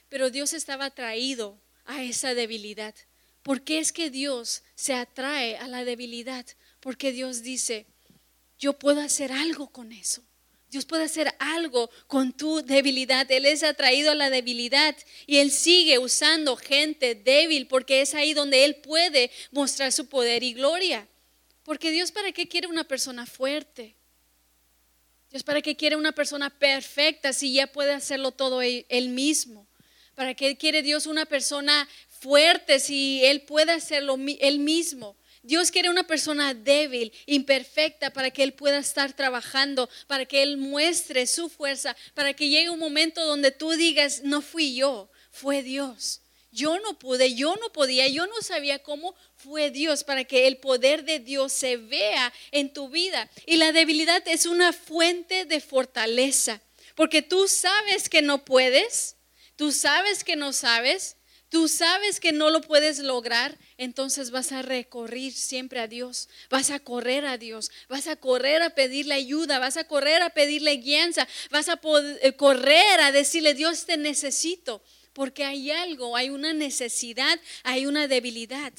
pero 0.09 0.31
Dios 0.31 0.53
estaba 0.53 0.87
atraído 0.87 1.59
a 1.85 2.03
esa 2.03 2.35
debilidad. 2.35 2.95
¿Por 3.43 3.63
qué 3.63 3.79
es 3.79 3.93
que 3.93 4.11
Dios 4.11 4.63
se 4.75 4.95
atrae 4.95 5.57
a 5.57 5.69
la 5.69 5.85
debilidad? 5.85 6.47
Porque 6.81 7.13
Dios 7.13 7.43
dice, 7.43 7.87
yo 8.59 8.73
puedo 8.73 9.01
hacer 9.01 9.33
algo 9.33 9.69
con 9.69 9.93
eso. 9.93 10.23
Dios 10.69 10.85
puede 10.85 11.05
hacer 11.05 11.35
algo 11.39 11.91
con 12.07 12.33
tu 12.33 12.63
debilidad. 12.63 13.31
Él 13.31 13.47
es 13.47 13.63
atraído 13.63 14.11
a 14.11 14.15
la 14.15 14.31
debilidad 14.31 14.97
y 15.27 15.39
Él 15.39 15.51
sigue 15.51 15.99
usando 15.99 16.57
gente 16.57 17.15
débil 17.15 17.67
porque 17.67 18.03
es 18.03 18.15
ahí 18.15 18.35
donde 18.35 18.65
Él 18.65 18.77
puede 18.77 19.31
mostrar 19.53 19.93
su 19.93 20.07
poder 20.07 20.43
y 20.43 20.53
gloria. 20.53 21.09
Porque 21.63 21.91
Dios 21.91 22.13
para 22.13 22.33
qué 22.33 22.49
quiere 22.49 22.67
una 22.67 22.85
persona 22.85 23.27
fuerte? 23.27 23.96
Dios 25.37 25.43
para 25.43 25.61
qué 25.61 25.77
quiere 25.77 25.97
una 25.97 26.13
persona 26.13 26.49
perfecta 26.49 27.35
si 27.35 27.53
ya 27.53 27.67
puede 27.67 27.93
hacerlo 27.93 28.31
todo 28.31 28.63
Él 28.63 29.09
mismo. 29.11 29.67
¿Para 30.15 30.33
qué 30.33 30.57
quiere 30.57 30.81
Dios 30.81 31.05
una 31.05 31.27
persona 31.27 31.87
fuerte 32.21 32.81
si 32.81 33.23
Él 33.23 33.43
puede 33.43 33.73
hacerlo 33.73 34.17
Él 34.41 34.61
mismo. 34.61 35.15
Dios 35.43 35.71
quiere 35.71 35.91
una 35.91 36.05
persona 36.05 36.55
débil, 36.55 37.13
imperfecta, 37.27 38.15
para 38.15 38.31
que 38.31 38.45
Él 38.45 38.55
pueda 38.55 38.79
estar 38.79 39.13
trabajando, 39.13 39.91
para 40.07 40.25
que 40.25 40.43
Él 40.43 40.57
muestre 40.57 41.27
su 41.27 41.51
fuerza, 41.51 41.95
para 42.15 42.33
que 42.33 42.49
llegue 42.49 42.71
un 42.71 42.79
momento 42.79 43.23
donde 43.27 43.51
tú 43.51 43.73
digas, 43.73 44.23
no 44.25 44.41
fui 44.41 44.75
yo, 44.75 45.11
fue 45.31 45.63
Dios. 45.63 46.23
Yo 46.57 46.81
no 46.81 46.99
pude, 46.99 47.35
yo 47.35 47.55
no 47.57 47.71
podía, 47.71 48.09
yo 48.09 48.27
no 48.27 48.41
sabía 48.41 48.83
cómo 48.83 49.15
fue 49.37 49.71
Dios, 49.71 50.05
para 50.05 50.25
que 50.25 50.47
el 50.47 50.57
poder 50.57 51.05
de 51.05 51.19
Dios 51.19 51.53
se 51.53 51.77
vea 51.77 52.33
en 52.51 52.73
tu 52.73 52.89
vida. 52.89 53.31
Y 53.45 53.59
la 53.59 53.73
debilidad 53.73 54.27
es 54.27 54.47
una 54.47 54.73
fuente 54.73 55.45
de 55.45 55.61
fortaleza, 55.61 56.63
porque 56.95 57.21
tú 57.21 57.47
sabes 57.47 58.09
que 58.09 58.23
no 58.23 58.43
puedes, 58.47 59.17
tú 59.57 59.71
sabes 59.71 60.25
que 60.25 60.35
no 60.35 60.55
sabes, 60.55 61.17
tú 61.51 61.69
sabes 61.69 62.21
que 62.21 62.33
no 62.33 62.49
lo 62.49 62.63
puedes 62.63 63.01
lograr, 63.01 63.59
entonces 63.77 64.31
vas 64.31 64.51
a 64.53 64.63
recorrer 64.63 65.33
siempre 65.33 65.81
a 65.81 65.89
Dios, 65.89 66.31
vas 66.49 66.71
a 66.71 66.81
correr 66.81 67.27
a 67.27 67.37
Dios, 67.37 67.71
vas 67.91 68.07
a 68.07 68.17
correr 68.17 68.63
a 68.63 68.71
pedirle 68.71 69.15
ayuda, 69.15 69.59
vas 69.59 69.77
a 69.77 69.85
correr 69.85 70.23
a 70.23 70.31
pedirle 70.31 70.79
guianza, 70.79 71.29
vas 71.51 71.69
a 71.69 71.79
eh, 72.23 72.33
correr 72.33 73.01
a 73.01 73.13
decirle, 73.13 73.53
Dios 73.53 73.85
te 73.85 73.99
necesito, 73.99 74.83
porque 75.17 75.47
hay 75.47 75.71
algo, 75.71 76.15
hay 76.15 76.29
una 76.29 76.53
necesidad, 76.53 77.41
hay 77.63 77.87
una 77.87 78.07
debilidad. 78.07 78.75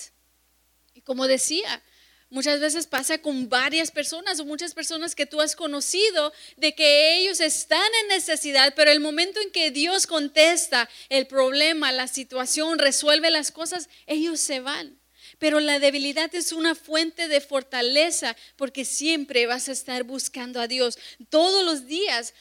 Y 0.94 1.02
como 1.02 1.26
decía, 1.26 1.84
Muchas 2.30 2.60
veces 2.60 2.88
pasa 2.88 3.20
con 3.20 3.48
varias 3.48 3.90
personas 3.90 4.42
o 4.42 4.46
muchas 4.46 4.74
personas 4.74 5.16
que 5.16 5.26
tú 5.26 5.40
has 5.40 5.56
conocido 5.56 6.34
de 6.58 6.76
que 6.76 7.20
ellos 7.20 7.40
están 7.40 7.90
en 8.02 8.10
necesidad, 8.10 8.74
pero 8.76 8.92
el 8.92 9.00
momento 9.00 9.40
en 9.40 9.50
que 9.50 9.72
Dios 9.72 10.06
contesta 10.08 10.90
el 11.08 11.26
problema, 11.26 11.94
la 11.94 12.10
situación, 12.10 12.80
resuelve 12.80 13.32
las 13.32 13.54
cosas, 13.54 13.88
ellos 14.08 14.42
se 14.42 14.60
van. 14.60 15.00
Pero 15.40 15.62
la 15.62 15.80
debilidad 15.80 16.34
es 16.36 16.52
una 16.52 16.76
fuente 16.76 17.30
de 17.30 17.40
fortaleza 17.40 18.36
porque 18.58 18.84
siempre 18.84 19.46
vas 19.46 19.70
a 19.70 19.72
estar 19.72 20.04
buscando 20.04 20.60
a 20.60 20.68
Dios. 20.68 21.00
Todos 21.30 21.64
los 21.64 21.88
días 21.88 22.34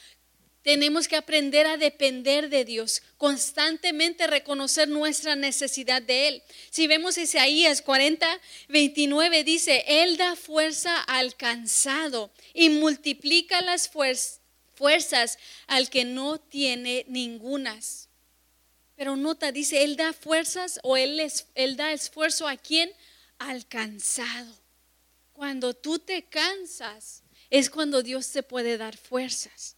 tenemos 0.67 1.07
que 1.07 1.15
aprender 1.15 1.65
a 1.65 1.77
depender 1.77 2.49
de 2.49 2.65
Dios, 2.65 3.01
constantemente 3.15 4.27
reconocer 4.27 4.89
nuestra 4.89 5.37
necesidad 5.37 6.01
de 6.01 6.27
Él. 6.27 6.43
Si 6.71 6.87
vemos 6.87 7.17
Isaías 7.17 7.81
40, 7.81 8.27
29, 8.67 9.45
dice, 9.45 9.85
Él 9.87 10.17
da 10.17 10.35
fuerza 10.35 10.99
al 11.03 11.37
cansado 11.37 12.31
y 12.53 12.69
multiplica 12.69 13.61
las 13.61 13.89
fuerzas 13.89 15.39
al 15.67 15.89
que 15.89 16.03
no 16.03 16.37
tiene 16.37 17.05
ningunas. 17.07 18.09
Pero 18.97 19.15
nota, 19.15 19.53
dice, 19.53 19.85
Él 19.85 19.95
da 19.95 20.11
fuerzas 20.11 20.81
o 20.83 20.97
Él, 20.97 21.25
él 21.55 21.77
da 21.77 21.93
esfuerzo 21.93 22.45
a 22.45 22.57
quien? 22.57 22.91
Al 23.39 23.65
cansado. 23.69 24.53
Cuando 25.31 25.73
tú 25.73 25.99
te 25.99 26.23
cansas, 26.23 27.23
es 27.49 27.69
cuando 27.69 28.03
Dios 28.03 28.29
te 28.33 28.43
puede 28.43 28.77
dar 28.77 28.97
fuerzas. 28.97 29.76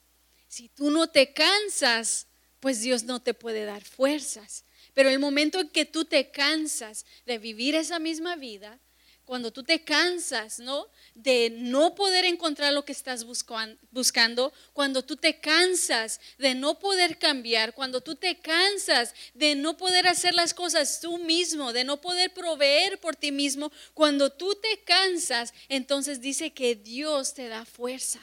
Si 0.50 0.68
tú 0.68 0.90
no 0.90 1.08
te 1.08 1.32
cansas, 1.32 2.28
pues 2.60 2.82
Dios 2.82 3.04
no 3.04 3.22
te 3.22 3.34
puede 3.34 3.66
dar 3.66 3.84
fuerzas. 3.84 4.66
Pero 4.94 5.10
el 5.10 5.20
momento 5.20 5.60
en 5.60 5.70
que 5.70 5.86
tú 5.86 6.06
te 6.06 6.32
cansas 6.32 7.06
de 7.26 7.38
vivir 7.38 7.76
esa 7.76 8.00
misma 8.00 8.36
vida, 8.36 8.80
cuando 9.26 9.54
tú 9.54 9.62
te 9.62 9.84
cansas, 9.84 10.58
¿no? 10.58 10.88
De 11.14 11.52
no 11.52 11.94
poder 11.94 12.26
encontrar 12.26 12.74
lo 12.74 12.84
que 12.84 12.94
estás 12.94 13.26
buscando, 13.26 14.52
cuando 14.74 15.06
tú 15.06 15.18
te 15.18 15.40
cansas 15.40 16.20
de 16.40 16.56
no 16.56 16.80
poder 16.80 17.20
cambiar, 17.20 17.76
cuando 17.76 18.02
tú 18.02 18.16
te 18.16 18.40
cansas 18.40 19.14
de 19.36 19.54
no 19.54 19.78
poder 19.78 20.08
hacer 20.08 20.34
las 20.34 20.56
cosas 20.56 21.00
tú 21.00 21.20
mismo, 21.20 21.74
de 21.74 21.84
no 21.84 22.02
poder 22.02 22.34
proveer 22.34 23.00
por 23.00 23.16
ti 23.16 23.32
mismo, 23.32 23.72
cuando 23.94 24.32
tú 24.32 24.56
te 24.56 24.84
cansas, 24.84 25.54
entonces 25.68 26.22
dice 26.22 26.52
que 26.52 26.74
Dios 26.74 27.36
te 27.36 27.50
da 27.50 27.66
fuerza. 27.66 28.20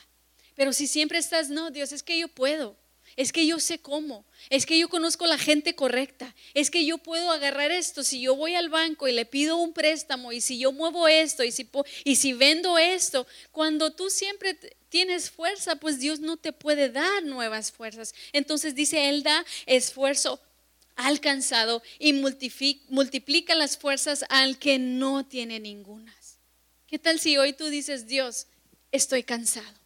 Pero 0.56 0.72
si 0.72 0.86
siempre 0.86 1.18
estás, 1.18 1.50
no, 1.50 1.70
Dios, 1.70 1.92
es 1.92 2.02
que 2.02 2.18
yo 2.18 2.28
puedo, 2.28 2.76
es 3.14 3.32
que 3.32 3.46
yo 3.46 3.60
sé 3.60 3.78
cómo, 3.78 4.24
es 4.50 4.66
que 4.66 4.78
yo 4.78 4.88
conozco 4.88 5.26
la 5.26 5.38
gente 5.38 5.74
correcta, 5.74 6.34
es 6.54 6.70
que 6.70 6.84
yo 6.84 6.98
puedo 6.98 7.30
agarrar 7.30 7.70
esto, 7.70 8.02
si 8.02 8.20
yo 8.20 8.34
voy 8.34 8.54
al 8.54 8.68
banco 8.68 9.06
y 9.06 9.12
le 9.12 9.26
pido 9.26 9.56
un 9.56 9.72
préstamo 9.72 10.32
y 10.32 10.40
si 10.40 10.58
yo 10.58 10.72
muevo 10.72 11.06
esto 11.06 11.44
y 11.44 11.52
si, 11.52 11.68
y 12.04 12.16
si 12.16 12.32
vendo 12.32 12.78
esto, 12.78 13.26
cuando 13.52 13.92
tú 13.92 14.10
siempre 14.10 14.54
tienes 14.88 15.30
fuerza, 15.30 15.76
pues 15.76 16.00
Dios 16.00 16.20
no 16.20 16.36
te 16.36 16.52
puede 16.52 16.90
dar 16.90 17.22
nuevas 17.22 17.70
fuerzas. 17.70 18.14
Entonces 18.32 18.74
dice, 18.74 19.08
Él 19.08 19.22
da 19.22 19.44
esfuerzo 19.66 20.40
alcanzado 20.96 21.82
y 21.98 22.14
multiplica 22.14 23.54
las 23.54 23.76
fuerzas 23.76 24.24
al 24.30 24.58
que 24.58 24.78
no 24.78 25.26
tiene 25.26 25.60
ningunas. 25.60 26.38
¿Qué 26.86 26.98
tal 26.98 27.20
si 27.20 27.36
hoy 27.36 27.52
tú 27.52 27.66
dices, 27.66 28.06
Dios, 28.06 28.46
estoy 28.90 29.22
cansado? 29.22 29.85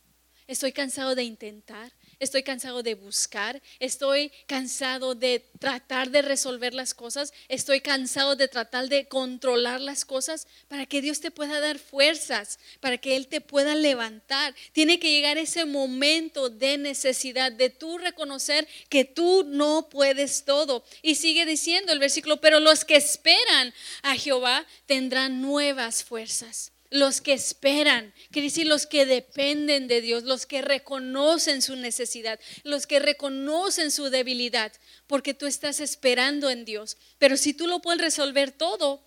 Estoy 0.51 0.73
cansado 0.73 1.15
de 1.15 1.23
intentar. 1.23 1.93
estoy 2.19 2.43
cansado 2.43 2.83
de 2.83 2.95
buscar, 2.95 3.63
estoy 3.79 4.33
cansado 4.47 5.15
de 5.15 5.39
tratar 5.61 6.11
de 6.11 6.23
resolver 6.23 6.75
las 6.75 6.93
cosas, 6.93 7.33
estoy 7.49 7.81
cansado 7.81 8.35
de 8.35 8.49
tratar 8.49 8.89
de 8.89 9.07
controlar 9.07 9.81
las 9.81 10.05
cosas 10.05 10.49
para 10.67 10.87
que 10.87 11.01
Dios 11.03 11.21
te 11.21 11.31
pueda 11.31 11.61
dar 11.61 11.79
fuerzas, 11.79 12.59
para 12.81 12.99
que 12.99 13.15
Él 13.15 13.29
te 13.29 13.41
pueda 13.41 13.77
levantar. 13.77 14.57
Tiene 14.73 14.99
que 14.99 15.13
llegar 15.13 15.39
ese 15.39 15.67
momento 15.67 16.51
de 16.51 16.79
necesidad, 16.79 17.53
de 17.53 17.71
tú 17.71 17.99
reconocer 17.99 18.67
que 18.89 19.05
tú 19.05 19.45
no 19.47 19.89
puedes 19.89 20.45
todo. 20.45 20.85
Y 21.01 21.15
sigue 21.15 21.47
diciendo 21.47 21.93
el 21.93 22.01
versículo, 22.01 22.41
pero 22.41 22.59
los 22.59 22.85
que 22.85 22.97
esperan 22.97 23.73
a 24.03 24.17
Jehová 24.17 24.67
tendrán 24.87 25.41
nuevas 25.41 26.03
fuerzas 26.03 26.73
los 26.91 27.21
que 27.21 27.33
esperan, 27.33 28.13
quiere 28.33 28.49
decir 28.49 28.67
los 28.67 28.87
que 28.87 29.07
dependen 29.07 29.87
de 29.87 30.01
Dios, 30.01 30.25
los 30.25 30.45
que 30.45 30.61
reconocen 30.61 31.63
su 31.63 31.77
necesidad, 31.77 32.41
los 32.65 32.87
que 32.87 32.99
reconocen 32.99 33.93
su 33.93 34.11
debilidad, 34.11 34.73
porque 35.07 35.33
tú 35.33 35.47
estás 35.47 35.79
esperando 35.79 36.51
en 36.51 36.65
Dios. 36.65 36.97
Pero 37.19 37.37
si 37.37 37.55
tú 37.55 37.69
lo 37.69 37.81
puedes 37.81 38.01
resolver 38.01 38.51
todo, 38.51 39.05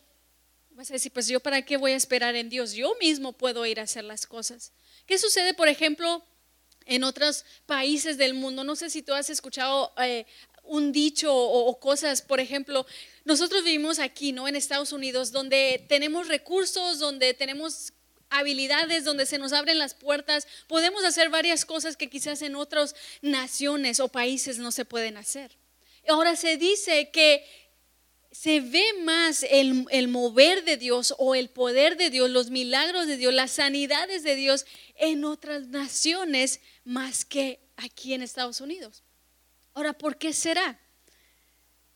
vas 0.71 0.89
a 0.89 0.93
decir, 0.93 1.11
pues 1.11 1.27
yo 1.27 1.41
para 1.41 1.63
qué 1.63 1.75
voy 1.75 1.91
a 1.91 1.97
esperar 1.97 2.35
en 2.35 2.49
Dios, 2.49 2.71
yo 2.71 2.95
mismo 3.01 3.33
puedo 3.33 3.65
ir 3.65 3.81
a 3.81 3.83
hacer 3.83 4.05
las 4.05 4.25
cosas. 4.27 4.71
¿Qué 5.05 5.17
sucede, 5.17 5.53
por 5.53 5.67
ejemplo, 5.67 6.25
en 6.85 7.03
otros 7.03 7.43
países 7.65 8.17
del 8.17 8.33
mundo? 8.33 8.63
No 8.63 8.77
sé 8.77 8.89
si 8.89 9.01
tú 9.01 9.13
has 9.13 9.29
escuchado 9.29 9.93
eh, 10.01 10.25
un 10.63 10.91
dicho 10.91 11.35
o, 11.35 11.79
cosas, 11.79 12.21
por 12.21 12.39
ejemplo, 12.39 12.85
nosotros 13.25 13.63
vivimos 13.63 13.99
aquí, 13.99 14.31
¿no? 14.31 14.47
En 14.47 14.55
Estados 14.55 14.91
Unidos, 14.91 15.31
donde 15.31 15.85
tenemos 15.87 16.27
recursos, 16.27 16.99
donde 16.99 17.33
tenemos 17.33 17.93
habilidades, 18.29 19.05
donde 19.05 19.25
se 19.25 19.37
nos 19.37 19.53
abren 19.53 19.77
las 19.77 19.93
puertas, 19.93 20.47
podemos 20.67 21.03
hacer 21.03 21.29
varias 21.29 21.65
cosas 21.65 21.95
que 21.95 22.09
quizás 22.09 22.41
en 22.41 22.55
otras 22.55 22.95
naciones 23.21 23.99
o 23.99 24.09
países 24.09 24.57
no 24.57 24.71
se 24.71 24.85
pueden 24.85 25.17
hacer. 25.17 25.55
Ahora 26.07 26.35
se 26.35 26.57
dice 26.57 27.11
que 27.11 27.45
se 28.31 28.59
ve 28.59 28.83
más 29.03 29.43
el, 29.43 29.85
el, 29.91 30.07
mover 30.07 30.65
de 30.65 30.77
Dios 30.77 31.13
o 31.19 31.35
el 31.35 31.49
poder 31.49 31.95
de 31.95 32.09
Dios, 32.09 32.29
los 32.31 32.49
milagros 32.49 33.05
de 33.05 33.15
Dios, 33.17 33.33
las 33.33 33.51
sanidades 33.51 34.23
de 34.23 34.35
Dios 34.35 34.65
en 34.95 35.23
otras 35.23 35.67
naciones 35.67 36.59
más 36.83 37.25
que 37.25 37.59
aquí 37.77 38.15
en 38.15 38.23
Estados 38.23 38.59
Unidos. 38.59 39.03
Ahora, 39.75 39.93
¿por 39.93 40.17
qué 40.17 40.33
será? 40.33 40.79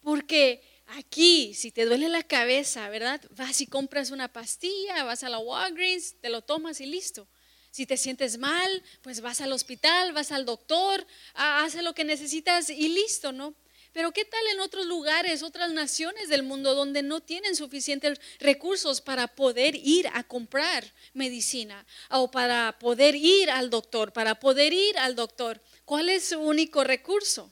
Porque 0.02 0.62
aquí, 0.88 1.54
si 1.54 1.72
te 1.72 1.86
duele 1.86 2.10
la 2.10 2.24
cabeza, 2.24 2.90
¿verdad? 2.90 3.22
Vas 3.32 3.62
y 3.62 3.68
compras 3.68 4.12
una 4.12 4.32
pastilla, 4.32 5.04
vas 5.04 5.24
a 5.24 5.30
la 5.30 5.40
Walgreens, 5.40 6.16
te 6.22 6.30
lo 6.30 6.42
tomas 6.42 6.82
y 6.82 6.86
listo. 6.86 7.28
Si 7.72 7.86
te 7.86 7.98
sientes 7.98 8.38
mal, 8.38 8.84
pues 9.02 9.22
vas 9.22 9.42
al 9.42 9.52
hospital, 9.52 10.14
vas 10.14 10.32
al 10.32 10.46
doctor, 10.46 11.06
hace 11.34 11.82
lo 11.82 11.94
que 11.94 12.04
necesitas 12.04 12.70
y 12.70 12.90
listo, 12.90 13.32
¿no? 13.32 13.56
Pero 13.94 14.12
¿qué 14.12 14.26
tal 14.26 14.46
en 14.54 14.60
otros 14.60 14.86
lugares, 14.86 15.44
otras 15.44 15.72
naciones 15.72 16.30
del 16.30 16.44
mundo 16.44 16.76
donde 16.76 17.02
no 17.02 17.20
tienen 17.20 17.56
suficientes 17.56 18.20
recursos 18.40 19.02
para 19.02 19.28
poder 19.28 19.76
ir 19.76 20.08
a 20.14 20.24
comprar 20.24 20.94
medicina 21.14 21.86
o 22.10 22.30
para 22.30 22.78
poder 22.80 23.16
ir 23.16 23.50
al 23.50 23.70
doctor, 23.70 24.14
para 24.14 24.40
poder 24.40 24.74
ir 24.74 24.98
al 25.00 25.16
doctor? 25.16 25.62
¿Cuál 25.86 26.10
es 26.10 26.30
su 26.30 26.40
único 26.40 26.84
recurso? 26.84 27.52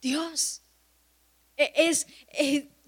Dios. 0.00 0.62
E, 1.58 1.72
es, 1.76 2.06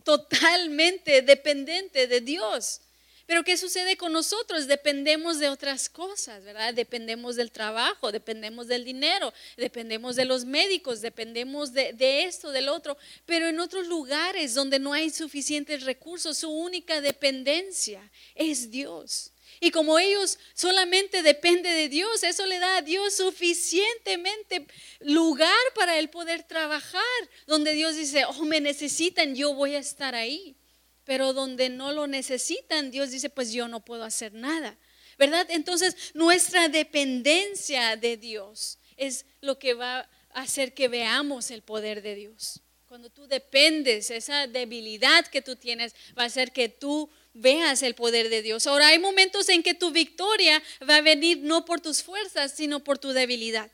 totalmente 0.05 1.21
dependiente 1.21 2.07
de 2.07 2.23
Dios. 2.23 2.81
Pero 3.27 3.45
¿qué 3.45 3.57
sucede 3.57 3.97
con 3.97 4.13
nosotros? 4.13 4.67
Dependemos 4.67 5.39
de 5.39 5.51
otras 5.51 5.89
cosas, 5.89 6.43
¿verdad? 6.43 6.75
Dependemos 6.75 7.37
del 7.37 7.53
trabajo, 7.53 8.11
dependemos 8.11 8.67
del 8.67 8.85
dinero, 8.85 9.33
dependemos 9.57 10.17
de 10.17 10.25
los 10.25 10.45
médicos, 10.47 11.01
dependemos 11.01 11.73
de, 11.73 11.93
de, 11.93 12.25
esto, 12.25 12.51
del 12.51 12.69
otro. 12.69 12.97
Pero 13.27 13.47
en 13.47 13.61
otros 13.61 13.87
lugares 13.87 14.55
donde 14.55 14.79
no 14.81 14.95
hay 14.95 15.11
suficientes 15.11 15.85
recursos, 15.85 16.39
su 16.39 16.51
única 16.51 17.01
dependencia 17.01 18.01
es 18.35 18.71
Dios. 18.71 19.33
Y 19.63 19.71
como 19.71 19.99
ellos 19.99 20.39
solamente 20.55 21.23
depende 21.23 21.69
de 21.69 21.91
Dios, 21.91 22.23
eso 22.23 22.47
le 22.47 22.59
da 22.59 22.79
a 22.79 22.83
Dios 22.83 23.15
suficientemente 23.15 24.67
lugar 25.01 25.55
para 25.75 25.99
él 25.99 26.09
poder 26.09 26.43
trabajar. 26.45 27.03
Donde 27.47 27.75
Dios 27.75 27.95
dice, 27.95 28.25
oh, 28.25 28.45
me 28.45 28.63
necesitan, 28.63 29.35
yo 29.35 29.53
voy 29.53 29.75
a 29.75 29.79
estar 29.79 30.15
ahí. 30.15 30.57
Pero 31.05 31.35
donde 31.35 31.69
no 31.69 31.93
lo 31.93 32.07
necesitan, 32.07 32.91
Dios 32.91 33.11
dice, 33.11 33.29
pues 33.29 33.53
yo 33.53 33.69
no 33.69 33.85
puedo 33.85 34.05
hacer 34.05 34.33
nada. 34.33 34.79
¿Verdad? 35.19 35.47
Entonces, 35.51 35.95
nuestra 36.15 36.69
dependencia 36.69 37.97
de 37.97 38.17
Dios 38.17 38.79
es 38.97 39.27
lo 39.43 39.59
que 39.59 39.75
va 39.75 40.09
a 40.31 40.41
hacer 40.41 40.73
que 40.73 40.89
veamos 40.89 41.51
el 41.51 41.61
poder 41.61 42.01
de 42.01 42.15
Dios. 42.15 42.63
Cuando 42.87 43.11
tú 43.11 43.27
dependes, 43.27 44.11
esa 44.11 44.47
debilidad 44.47 45.27
que 45.27 45.43
tú 45.43 45.57
tienes 45.57 45.95
va 46.19 46.23
a 46.23 46.27
hacer 46.27 46.53
que 46.53 46.71
tú 46.71 47.11
veas 47.33 47.83
el 47.83 47.95
poder 47.95 48.29
de 48.29 48.43
Dios. 48.43 48.67
Ahora 48.67 48.89
hay 48.89 48.99
momentos 48.99 49.49
en 49.49 49.63
que 49.63 49.75
tu 49.75 49.91
victoria 49.91 50.63
va 50.89 50.97
a 50.97 51.03
venir 51.03 51.39
no 51.39 51.65
por 51.65 51.81
tus 51.81 52.03
fuerzas, 52.03 52.53
sino 52.57 52.83
por 52.83 52.99
tu 52.99 53.13
debilidad. 53.13 53.71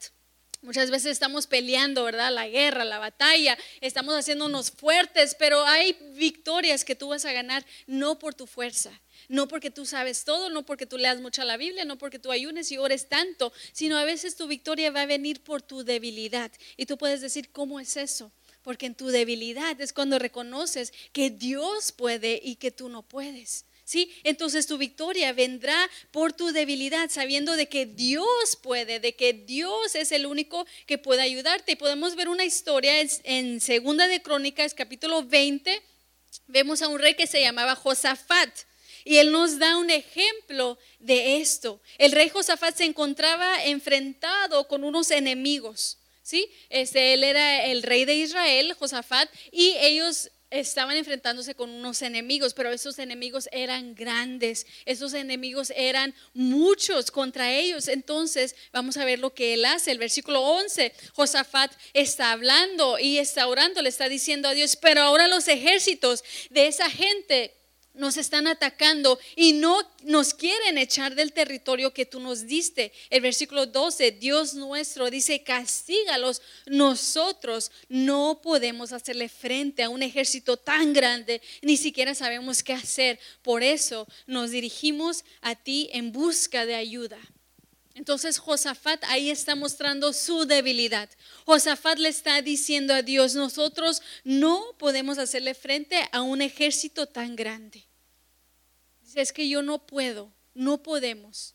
Muchas 0.62 0.90
veces 0.90 1.12
estamos 1.12 1.46
peleando, 1.46 2.02
¿verdad? 2.04 2.32
La 2.32 2.48
guerra, 2.48 2.84
la 2.84 2.98
batalla, 2.98 3.56
estamos 3.80 4.16
haciéndonos 4.16 4.70
fuertes, 4.70 5.36
pero 5.38 5.64
hay 5.64 5.96
victorias 6.14 6.84
que 6.84 6.96
tú 6.96 7.08
vas 7.08 7.24
a 7.24 7.32
ganar 7.32 7.64
no 7.86 8.18
por 8.18 8.34
tu 8.34 8.46
fuerza, 8.46 8.90
no 9.28 9.48
porque 9.48 9.70
tú 9.70 9.86
sabes 9.86 10.24
todo, 10.24 10.48
no 10.48 10.64
porque 10.64 10.86
tú 10.86 10.98
leas 10.98 11.20
mucho 11.20 11.44
la 11.44 11.56
Biblia, 11.56 11.84
no 11.84 11.98
porque 11.98 12.18
tú 12.18 12.32
ayunes 12.32 12.72
y 12.72 12.78
ores 12.78 13.08
tanto, 13.08 13.52
sino 13.72 13.96
a 13.96 14.04
veces 14.04 14.34
tu 14.34 14.48
victoria 14.48 14.90
va 14.90 15.02
a 15.02 15.06
venir 15.06 15.40
por 15.40 15.62
tu 15.62 15.84
debilidad. 15.84 16.50
Y 16.76 16.86
tú 16.86 16.96
puedes 16.98 17.20
decir, 17.20 17.50
¿cómo 17.52 17.78
es 17.78 17.96
eso? 17.96 18.32
Porque 18.66 18.86
en 18.86 18.96
tu 18.96 19.06
debilidad 19.06 19.80
es 19.80 19.92
cuando 19.92 20.18
reconoces 20.18 20.92
que 21.12 21.30
Dios 21.30 21.92
puede 21.92 22.40
y 22.42 22.56
que 22.56 22.72
tú 22.72 22.88
no 22.88 23.02
puedes. 23.02 23.64
¿Sí? 23.84 24.12
Entonces 24.24 24.66
tu 24.66 24.76
victoria 24.76 25.32
vendrá 25.32 25.88
por 26.10 26.32
tu 26.32 26.48
debilidad, 26.48 27.08
sabiendo 27.08 27.54
de 27.54 27.68
que 27.68 27.86
Dios 27.86 28.58
puede, 28.60 28.98
de 28.98 29.14
que 29.14 29.34
Dios 29.34 29.94
es 29.94 30.10
el 30.10 30.26
único 30.26 30.66
que 30.84 30.98
puede 30.98 31.22
ayudarte. 31.22 31.70
Y 31.70 31.76
podemos 31.76 32.16
ver 32.16 32.28
una 32.28 32.44
historia 32.44 32.92
en, 33.22 33.60
Segunda 33.60 34.08
de 34.08 34.20
Crónicas, 34.20 34.74
capítulo 34.74 35.22
20. 35.22 35.80
Vemos 36.48 36.82
a 36.82 36.88
un 36.88 36.98
rey 36.98 37.14
que 37.14 37.28
se 37.28 37.40
llamaba 37.40 37.76
Josafat. 37.76 38.50
Y 39.04 39.18
él 39.18 39.30
nos 39.30 39.60
da 39.60 39.78
un 39.78 39.90
ejemplo 39.90 40.76
de 40.98 41.36
esto. 41.36 41.80
El 41.98 42.10
rey 42.10 42.30
Josafat 42.30 42.76
se 42.76 42.84
encontraba 42.84 43.64
enfrentado 43.64 44.66
con 44.66 44.82
unos 44.82 45.12
enemigos. 45.12 45.98
¿Sí? 46.26 46.50
Este, 46.70 47.14
él 47.14 47.22
era 47.22 47.66
el 47.66 47.84
rey 47.84 48.04
de 48.04 48.16
Israel, 48.16 48.74
Josafat, 48.74 49.30
y 49.52 49.76
ellos 49.78 50.28
estaban 50.50 50.96
enfrentándose 50.96 51.54
con 51.54 51.70
unos 51.70 52.02
enemigos, 52.02 52.52
pero 52.52 52.72
esos 52.72 52.98
enemigos 52.98 53.48
eran 53.52 53.94
grandes, 53.94 54.66
esos 54.86 55.14
enemigos 55.14 55.72
eran 55.76 56.14
muchos 56.34 57.12
contra 57.12 57.52
ellos. 57.52 57.86
Entonces, 57.86 58.56
vamos 58.72 58.96
a 58.96 59.04
ver 59.04 59.20
lo 59.20 59.34
que 59.34 59.54
él 59.54 59.64
hace. 59.64 59.92
El 59.92 59.98
versículo 59.98 60.40
11, 60.40 60.92
Josafat 61.14 61.72
está 61.94 62.32
hablando 62.32 62.98
y 62.98 63.18
está 63.18 63.46
orando, 63.46 63.80
le 63.80 63.88
está 63.88 64.08
diciendo 64.08 64.48
a 64.48 64.54
Dios, 64.54 64.74
pero 64.74 65.02
ahora 65.02 65.28
los 65.28 65.46
ejércitos 65.46 66.24
de 66.50 66.66
esa 66.66 66.90
gente 66.90 67.54
nos 67.96 68.16
están 68.16 68.46
atacando 68.46 69.18
y 69.34 69.52
no 69.52 69.78
nos 70.04 70.34
quieren 70.34 70.78
echar 70.78 71.14
del 71.14 71.32
territorio 71.32 71.92
que 71.92 72.06
tú 72.06 72.20
nos 72.20 72.46
diste. 72.46 72.92
El 73.10 73.22
versículo 73.22 73.66
12, 73.66 74.12
Dios 74.12 74.54
nuestro 74.54 75.10
dice, 75.10 75.42
castígalos. 75.42 76.42
Nosotros 76.66 77.70
no 77.88 78.40
podemos 78.42 78.92
hacerle 78.92 79.28
frente 79.28 79.82
a 79.82 79.88
un 79.88 80.02
ejército 80.02 80.56
tan 80.56 80.92
grande, 80.92 81.42
ni 81.62 81.76
siquiera 81.76 82.14
sabemos 82.14 82.62
qué 82.62 82.72
hacer. 82.72 83.18
Por 83.42 83.62
eso 83.62 84.06
nos 84.26 84.50
dirigimos 84.50 85.24
a 85.40 85.54
ti 85.54 85.88
en 85.92 86.12
busca 86.12 86.66
de 86.66 86.74
ayuda. 86.74 87.18
Entonces 87.96 88.38
Josafat 88.38 89.02
ahí 89.04 89.30
está 89.30 89.54
mostrando 89.54 90.12
su 90.12 90.44
debilidad. 90.44 91.08
Josafat 91.46 91.98
le 91.98 92.10
está 92.10 92.42
diciendo 92.42 92.92
a 92.92 93.00
Dios, 93.00 93.34
nosotros 93.34 94.02
no 94.22 94.76
podemos 94.78 95.16
hacerle 95.16 95.54
frente 95.54 96.06
a 96.12 96.20
un 96.20 96.42
ejército 96.42 97.06
tan 97.06 97.36
grande. 97.36 97.84
Dice, 99.00 99.22
es 99.22 99.32
que 99.32 99.48
yo 99.48 99.62
no 99.62 99.86
puedo, 99.86 100.30
no 100.52 100.82
podemos. 100.82 101.54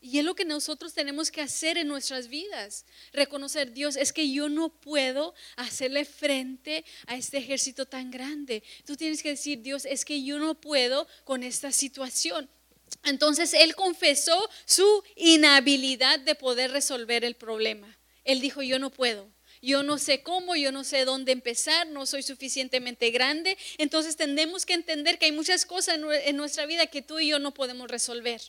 Y 0.00 0.18
es 0.18 0.24
lo 0.24 0.34
que 0.34 0.46
nosotros 0.46 0.94
tenemos 0.94 1.30
que 1.30 1.42
hacer 1.42 1.76
en 1.76 1.88
nuestras 1.88 2.28
vidas. 2.28 2.86
Reconocer, 3.12 3.74
Dios, 3.74 3.96
es 3.96 4.14
que 4.14 4.32
yo 4.32 4.48
no 4.48 4.70
puedo 4.70 5.34
hacerle 5.56 6.06
frente 6.06 6.86
a 7.06 7.16
este 7.16 7.36
ejército 7.36 7.84
tan 7.84 8.10
grande. 8.10 8.62
Tú 8.86 8.96
tienes 8.96 9.22
que 9.22 9.28
decir, 9.28 9.60
Dios, 9.60 9.84
es 9.84 10.06
que 10.06 10.24
yo 10.24 10.38
no 10.38 10.58
puedo 10.58 11.06
con 11.24 11.42
esta 11.42 11.70
situación. 11.70 12.48
Entonces 13.04 13.54
él 13.54 13.74
confesó 13.74 14.48
su 14.64 15.04
inhabilidad 15.16 16.20
de 16.20 16.34
poder 16.34 16.70
resolver 16.70 17.24
el 17.24 17.34
problema. 17.34 17.98
Él 18.24 18.40
dijo, 18.40 18.62
yo 18.62 18.78
no 18.78 18.90
puedo. 18.90 19.28
Yo 19.60 19.84
no 19.84 19.98
sé 19.98 20.22
cómo, 20.22 20.56
yo 20.56 20.72
no 20.72 20.82
sé 20.82 21.04
dónde 21.04 21.30
empezar, 21.30 21.86
no 21.86 22.04
soy 22.04 22.24
suficientemente 22.24 23.10
grande. 23.12 23.56
Entonces 23.78 24.16
tenemos 24.16 24.66
que 24.66 24.74
entender 24.74 25.18
que 25.18 25.26
hay 25.26 25.32
muchas 25.32 25.64
cosas 25.66 25.98
en 26.24 26.36
nuestra 26.36 26.66
vida 26.66 26.86
que 26.86 27.02
tú 27.02 27.20
y 27.20 27.28
yo 27.28 27.38
no 27.38 27.54
podemos 27.54 27.88
resolver. 27.88 28.42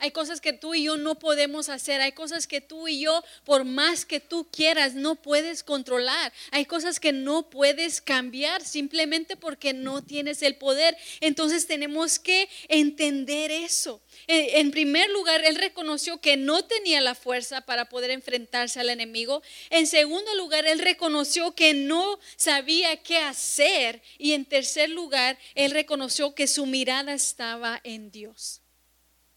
Hay 0.00 0.10
cosas 0.10 0.40
que 0.40 0.52
tú 0.52 0.74
y 0.74 0.84
yo 0.84 0.96
no 0.96 1.18
podemos 1.18 1.68
hacer. 1.68 2.00
Hay 2.00 2.12
cosas 2.12 2.46
que 2.46 2.60
tú 2.60 2.88
y 2.88 3.00
yo, 3.00 3.22
por 3.44 3.64
más 3.64 4.04
que 4.04 4.18
tú 4.18 4.48
quieras, 4.50 4.94
no 4.94 5.14
puedes 5.14 5.62
controlar. 5.62 6.32
Hay 6.50 6.64
cosas 6.64 6.98
que 6.98 7.12
no 7.12 7.50
puedes 7.50 8.00
cambiar 8.00 8.64
simplemente 8.64 9.36
porque 9.36 9.72
no 9.72 10.02
tienes 10.02 10.42
el 10.42 10.56
poder. 10.56 10.96
Entonces 11.20 11.66
tenemos 11.66 12.18
que 12.18 12.48
entender 12.68 13.50
eso. 13.50 14.00
En 14.26 14.70
primer 14.70 15.10
lugar, 15.10 15.44
él 15.44 15.56
reconoció 15.56 16.20
que 16.20 16.36
no 16.36 16.64
tenía 16.64 17.00
la 17.00 17.14
fuerza 17.14 17.60
para 17.62 17.88
poder 17.88 18.10
enfrentarse 18.10 18.80
al 18.80 18.90
enemigo. 18.90 19.42
En 19.70 19.86
segundo 19.86 20.34
lugar, 20.34 20.66
él 20.66 20.78
reconoció 20.78 21.54
que 21.54 21.74
no 21.74 22.18
sabía 22.36 22.96
qué 22.96 23.18
hacer. 23.18 24.02
Y 24.18 24.32
en 24.32 24.44
tercer 24.44 24.88
lugar, 24.90 25.38
él 25.54 25.72
reconoció 25.72 26.34
que 26.34 26.46
su 26.46 26.66
mirada 26.66 27.12
estaba 27.12 27.80
en 27.84 28.10
Dios. 28.10 28.62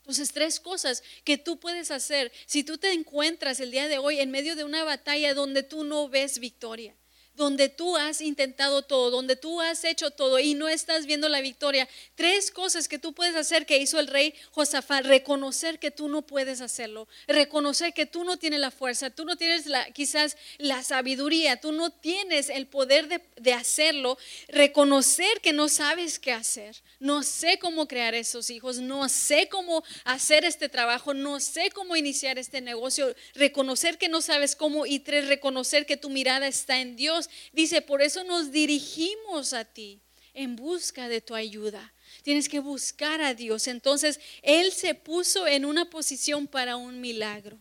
Entonces, 0.03 0.33
tres 0.33 0.59
cosas 0.59 1.01
que 1.23 1.37
tú 1.37 1.61
puedes 1.61 1.89
hacer 1.89 2.33
si 2.45 2.65
tú 2.65 2.77
te 2.77 2.91
encuentras 2.91 3.61
el 3.61 3.71
día 3.71 3.87
de 3.87 3.99
hoy 3.99 4.19
en 4.19 4.31
medio 4.31 4.57
de 4.57 4.65
una 4.65 4.83
batalla 4.83 5.33
donde 5.33 5.63
tú 5.63 5.85
no 5.85 6.09
ves 6.09 6.39
victoria 6.39 6.93
donde 7.35 7.69
tú 7.69 7.97
has 7.97 8.21
intentado 8.21 8.83
todo, 8.83 9.09
donde 9.09 9.35
tú 9.35 9.61
has 9.61 9.83
hecho 9.83 10.11
todo 10.11 10.39
y 10.39 10.53
no 10.53 10.67
estás 10.69 11.05
viendo 11.05 11.29
la 11.29 11.41
victoria. 11.41 11.87
Tres 12.15 12.51
cosas 12.51 12.87
que 12.87 12.99
tú 12.99 13.13
puedes 13.13 13.35
hacer 13.35 13.65
que 13.65 13.77
hizo 13.77 13.99
el 13.99 14.07
rey 14.07 14.33
Josafat, 14.51 15.05
reconocer 15.05 15.79
que 15.79 15.91
tú 15.91 16.09
no 16.09 16.21
puedes 16.21 16.61
hacerlo, 16.61 17.07
reconocer 17.27 17.93
que 17.93 18.05
tú 18.05 18.23
no 18.23 18.37
tienes 18.37 18.59
la 18.59 18.71
fuerza, 18.71 19.09
tú 19.09 19.25
no 19.25 19.35
tienes 19.35 19.65
la, 19.65 19.89
quizás 19.91 20.37
la 20.57 20.83
sabiduría, 20.83 21.59
tú 21.59 21.71
no 21.71 21.89
tienes 21.89 22.49
el 22.49 22.67
poder 22.67 23.07
de, 23.07 23.21
de 23.37 23.53
hacerlo, 23.53 24.17
reconocer 24.47 25.41
que 25.41 25.53
no 25.53 25.69
sabes 25.69 26.19
qué 26.19 26.31
hacer, 26.31 26.75
no 26.99 27.23
sé 27.23 27.57
cómo 27.59 27.87
crear 27.87 28.13
esos 28.13 28.49
hijos, 28.49 28.77
no 28.77 29.09
sé 29.09 29.49
cómo 29.49 29.83
hacer 30.03 30.45
este 30.45 30.69
trabajo, 30.69 31.13
no 31.13 31.39
sé 31.39 31.71
cómo 31.71 31.95
iniciar 31.95 32.37
este 32.37 32.61
negocio, 32.61 33.15
reconocer 33.33 33.97
que 33.97 34.09
no 34.09 34.21
sabes 34.21 34.55
cómo 34.55 34.85
y 34.85 34.99
tres, 34.99 35.27
reconocer 35.27 35.85
que 35.85 35.97
tu 35.97 36.09
mirada 36.09 36.47
está 36.47 36.79
en 36.79 36.95
Dios 36.95 37.22
dice, 37.51 37.81
por 37.81 38.01
eso 38.01 38.23
nos 38.23 38.51
dirigimos 38.51 39.53
a 39.53 39.65
ti 39.65 39.99
en 40.33 40.55
busca 40.55 41.07
de 41.07 41.21
tu 41.21 41.35
ayuda. 41.35 41.93
Tienes 42.23 42.49
que 42.49 42.59
buscar 42.59 43.21
a 43.21 43.33
Dios. 43.33 43.67
Entonces, 43.67 44.19
Él 44.41 44.71
se 44.71 44.95
puso 44.95 45.47
en 45.47 45.65
una 45.65 45.89
posición 45.89 46.47
para 46.47 46.77
un 46.77 47.01
milagro. 47.01 47.59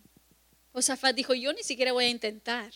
Josafat 0.72 1.14
dijo, 1.14 1.35
yo 1.35 1.53
ni 1.53 1.62
siquiera 1.62 1.92
voy 1.92 2.07
a 2.07 2.11
intentar 2.11 2.72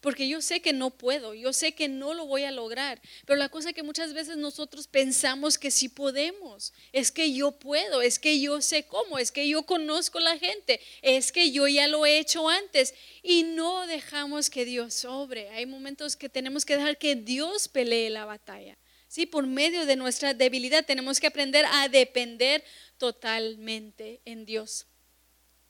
porque 0.00 0.28
yo 0.28 0.40
sé 0.40 0.60
que 0.60 0.72
no 0.72 0.90
puedo, 0.90 1.34
yo 1.34 1.52
sé 1.52 1.72
que 1.72 1.88
no 1.88 2.14
lo 2.14 2.26
voy 2.26 2.44
a 2.44 2.50
lograr, 2.50 3.00
pero 3.26 3.38
la 3.38 3.48
cosa 3.48 3.72
que 3.72 3.82
muchas 3.82 4.14
veces 4.14 4.36
nosotros 4.36 4.86
pensamos 4.86 5.58
que 5.58 5.70
sí 5.70 5.88
podemos, 5.88 6.72
es 6.92 7.12
que 7.12 7.32
yo 7.32 7.52
puedo, 7.52 8.00
es 8.00 8.18
que 8.18 8.40
yo 8.40 8.60
sé 8.62 8.84
cómo, 8.84 9.18
es 9.18 9.30
que 9.30 9.46
yo 9.48 9.64
conozco 9.64 10.18
la 10.18 10.38
gente, 10.38 10.80
es 11.02 11.32
que 11.32 11.50
yo 11.50 11.68
ya 11.68 11.86
lo 11.86 12.06
he 12.06 12.18
hecho 12.18 12.48
antes 12.48 12.94
y 13.22 13.42
no 13.42 13.86
dejamos 13.86 14.48
que 14.48 14.64
Dios 14.64 14.94
sobre. 14.94 15.50
Hay 15.50 15.66
momentos 15.66 16.16
que 16.16 16.28
tenemos 16.28 16.64
que 16.64 16.76
dejar 16.76 16.98
que 16.98 17.16
Dios 17.16 17.68
pelee 17.68 18.10
la 18.10 18.24
batalla. 18.24 18.78
Sí, 19.06 19.26
por 19.26 19.46
medio 19.46 19.86
de 19.86 19.96
nuestra 19.96 20.34
debilidad 20.34 20.86
tenemos 20.86 21.18
que 21.20 21.26
aprender 21.26 21.66
a 21.66 21.88
depender 21.88 22.64
totalmente 22.96 24.20
en 24.24 24.46
Dios. 24.46 24.86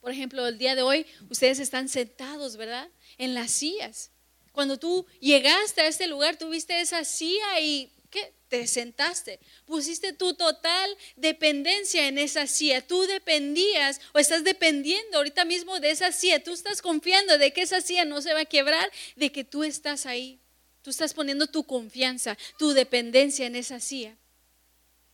Por 0.00 0.12
ejemplo, 0.12 0.46
el 0.46 0.58
día 0.58 0.74
de 0.74 0.82
hoy 0.82 1.06
ustedes 1.28 1.58
están 1.58 1.88
sentados, 1.88 2.56
¿verdad? 2.56 2.88
En 3.18 3.34
las 3.34 3.50
sillas. 3.50 4.10
Cuando 4.52 4.78
tú 4.78 5.06
llegaste 5.20 5.80
a 5.80 5.86
este 5.86 6.06
lugar, 6.06 6.36
tuviste 6.36 6.80
esa 6.80 7.04
silla 7.04 7.60
y 7.60 7.90
¿qué? 8.10 8.32
Te 8.48 8.66
sentaste. 8.66 9.38
Pusiste 9.64 10.12
tu 10.12 10.34
total 10.34 10.96
dependencia 11.16 12.08
en 12.08 12.18
esa 12.18 12.46
silla. 12.46 12.84
Tú 12.84 13.02
dependías 13.02 14.00
o 14.12 14.18
estás 14.18 14.42
dependiendo 14.42 15.18
ahorita 15.18 15.44
mismo 15.44 15.78
de 15.78 15.92
esa 15.92 16.10
silla. 16.10 16.42
Tú 16.42 16.52
estás 16.52 16.82
confiando 16.82 17.38
de 17.38 17.52
que 17.52 17.62
esa 17.62 17.80
silla 17.80 18.04
no 18.04 18.20
se 18.20 18.34
va 18.34 18.40
a 18.40 18.44
quebrar, 18.44 18.90
de 19.14 19.30
que 19.30 19.44
tú 19.44 19.62
estás 19.62 20.04
ahí. 20.04 20.40
Tú 20.82 20.90
estás 20.90 21.14
poniendo 21.14 21.46
tu 21.46 21.64
confianza, 21.64 22.36
tu 22.58 22.72
dependencia 22.72 23.46
en 23.46 23.54
esa 23.54 23.78
silla. 23.78 24.16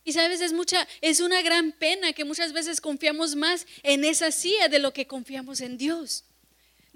Y 0.03 0.13
sabes, 0.13 0.39
es 0.39 0.53
mucha, 0.53 0.87
es 1.01 1.19
una 1.19 1.41
gran 1.41 1.73
pena 1.73 2.13
que 2.13 2.23
muchas 2.23 2.53
veces 2.53 2.79
confiamos 2.79 3.35
más 3.35 3.67
en 3.83 4.05
esa 4.05 4.31
silla 4.31 4.69
de 4.69 4.79
lo 4.79 4.93
que 4.93 5.05
confiamos 5.05 5.59
en 5.59 5.77
Dios. 5.77 6.23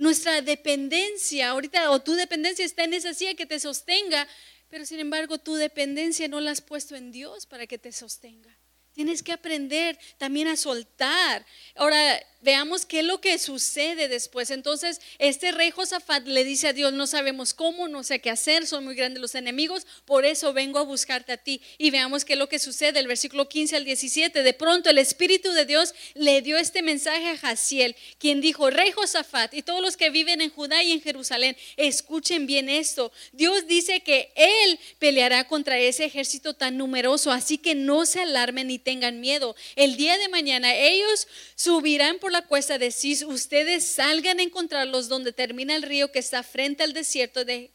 Nuestra 0.01 0.41
dependencia, 0.41 1.49
ahorita, 1.49 1.91
o 1.91 2.01
tu 2.01 2.13
dependencia 2.13 2.65
está 2.65 2.85
en 2.85 2.95
esa 2.95 3.13
silla 3.13 3.35
que 3.35 3.45
te 3.45 3.59
sostenga, 3.59 4.27
pero 4.67 4.83
sin 4.83 4.99
embargo 4.99 5.37
tu 5.37 5.53
dependencia 5.53 6.27
no 6.27 6.41
la 6.41 6.49
has 6.49 6.59
puesto 6.59 6.95
en 6.95 7.11
Dios 7.11 7.45
para 7.45 7.67
que 7.67 7.77
te 7.77 7.91
sostenga. 7.91 8.57
Tienes 8.93 9.23
que 9.23 9.31
aprender 9.31 9.97
también 10.17 10.47
a 10.47 10.57
soltar. 10.57 11.45
Ahora, 11.75 12.19
veamos 12.41 12.85
qué 12.85 12.99
es 12.99 13.05
lo 13.05 13.21
que 13.21 13.37
sucede 13.37 14.07
después. 14.07 14.51
Entonces, 14.51 14.99
este 15.19 15.51
rey 15.51 15.71
Josafat 15.71 16.25
le 16.27 16.43
dice 16.43 16.67
a 16.67 16.73
Dios, 16.73 16.91
no 16.91 17.07
sabemos 17.07 17.53
cómo, 17.53 17.87
no 17.87 18.03
sé 18.03 18.19
qué 18.19 18.29
hacer, 18.29 18.65
son 18.67 18.83
muy 18.83 18.95
grandes 18.95 19.21
los 19.21 19.35
enemigos, 19.35 19.85
por 20.05 20.25
eso 20.25 20.53
vengo 20.53 20.79
a 20.79 20.83
buscarte 20.83 21.31
a 21.31 21.37
ti. 21.37 21.61
Y 21.77 21.91
veamos 21.91 22.25
qué 22.25 22.33
es 22.33 22.39
lo 22.39 22.49
que 22.49 22.59
sucede, 22.59 22.99
el 22.99 23.07
versículo 23.07 23.47
15 23.47 23.75
al 23.77 23.85
17. 23.85 24.43
De 24.43 24.53
pronto 24.53 24.89
el 24.89 24.97
Espíritu 24.97 25.51
de 25.51 25.65
Dios 25.65 25.93
le 26.15 26.41
dio 26.41 26.57
este 26.57 26.81
mensaje 26.81 27.29
a 27.29 27.37
Jaciel, 27.37 27.95
quien 28.17 28.41
dijo, 28.41 28.69
rey 28.69 28.91
Josafat 28.91 29.53
y 29.53 29.61
todos 29.61 29.81
los 29.81 29.97
que 29.97 30.09
viven 30.09 30.41
en 30.41 30.49
Judá 30.49 30.83
y 30.83 30.91
en 30.91 31.01
Jerusalén, 31.01 31.55
escuchen 31.77 32.47
bien 32.47 32.69
esto. 32.69 33.11
Dios 33.31 33.67
dice 33.67 34.01
que 34.01 34.31
Él 34.35 34.79
peleará 34.99 35.47
contra 35.47 35.77
ese 35.77 36.05
ejército 36.05 36.53
tan 36.53 36.77
numeroso, 36.77 37.31
así 37.31 37.57
que 37.57 37.75
no 37.75 38.05
se 38.05 38.21
alarmen 38.21 38.67
ni 38.67 38.79
tengan 38.81 39.19
miedo. 39.19 39.55
El 39.75 39.95
día 39.95 40.17
de 40.17 40.29
mañana 40.29 40.75
ellos 40.75 41.27
subirán 41.55 42.19
por 42.19 42.31
la 42.31 42.45
cuesta 42.45 42.77
de 42.77 42.91
Cis, 42.91 43.23
ustedes 43.23 43.85
salgan 43.85 44.39
a 44.39 44.43
encontrarlos 44.43 45.07
donde 45.07 45.33
termina 45.33 45.75
el 45.75 45.83
río 45.83 46.11
que 46.11 46.19
está 46.19 46.43
frente 46.43 46.83
al 46.83 46.93
desierto 46.93 47.45
de 47.45 47.71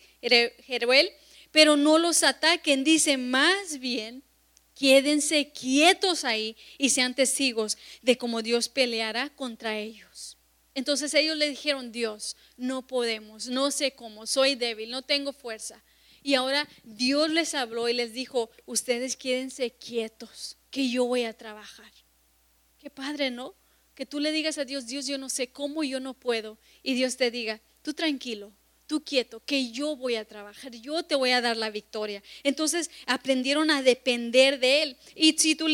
Jeruel, 0.67 1.11
pero 1.51 1.77
no 1.77 1.99
los 1.99 2.23
ataquen. 2.23 2.85
Dice, 2.85 3.17
más 3.17 3.79
bien, 3.79 4.23
quédense 4.75 5.51
quietos 5.51 6.25
ahí 6.25 6.57
y 6.79 6.91
sean 6.91 7.15
testigos 7.15 7.79
de 8.03 8.19
cómo 8.19 8.43
Dios 8.43 8.69
peleará 8.69 9.31
contra 9.31 9.79
ellos. 9.79 10.37
Entonces 10.75 11.15
ellos 11.15 11.37
le 11.39 11.49
dijeron, 11.49 11.91
Dios, 11.91 12.37
no 12.59 12.87
podemos, 12.87 13.47
no 13.47 13.71
sé 13.71 13.93
cómo, 13.93 14.27
soy 14.27 14.55
débil, 14.57 14.91
no 14.91 15.01
tengo 15.01 15.33
fuerza. 15.33 15.83
Y 16.23 16.35
ahora 16.35 16.69
Dios 16.85 17.31
les 17.31 17.55
habló 17.55 17.89
y 17.89 17.95
les 17.95 18.13
dijo, 18.13 18.51
ustedes 18.67 19.17
quédense 19.17 19.71
quietos, 19.71 20.59
que 20.71 20.89
yo 20.89 21.05
voy 21.05 21.25
a 21.25 21.33
trabajar. 21.33 21.93
Qué 22.79 22.91
padre, 22.91 23.31
¿no? 23.31 23.55
que 23.97 24.07
tú 24.07 24.21
le 24.21 24.31
digas 24.31 24.59
a 24.59 24.67
Dios, 24.67 24.87
Dios, 24.87 25.07
yo 25.07 25.17
no 25.17 25.31
sé 25.31 25.49
cómo, 25.49 25.83
yo 25.83 26.01
no 26.01 26.13
puedo. 26.13 26.59
Y 26.83 26.95
Dios 26.95 27.17
te 27.17 27.31
diga, 27.31 27.63
tú 27.83 27.95
tranquilo, 27.95 28.53
tú 28.87 29.03
quieto, 29.03 29.43
que 29.45 29.73
yo 29.73 29.97
voy 29.97 30.17
a 30.17 30.27
trabajar, 30.27 30.71
yo 30.73 31.03
te 31.03 31.15
voy 31.15 31.31
a 31.31 31.41
dar 31.41 31.57
la 31.57 31.71
victoria. 31.71 32.23
Entonces 32.45 32.91
aprendieron 33.07 33.71
a 33.71 33.83
depender 33.83 34.61
de 34.61 34.83
Él. 34.83 34.97
Y 35.15 35.33
si 35.39 35.55
tú 35.55 35.67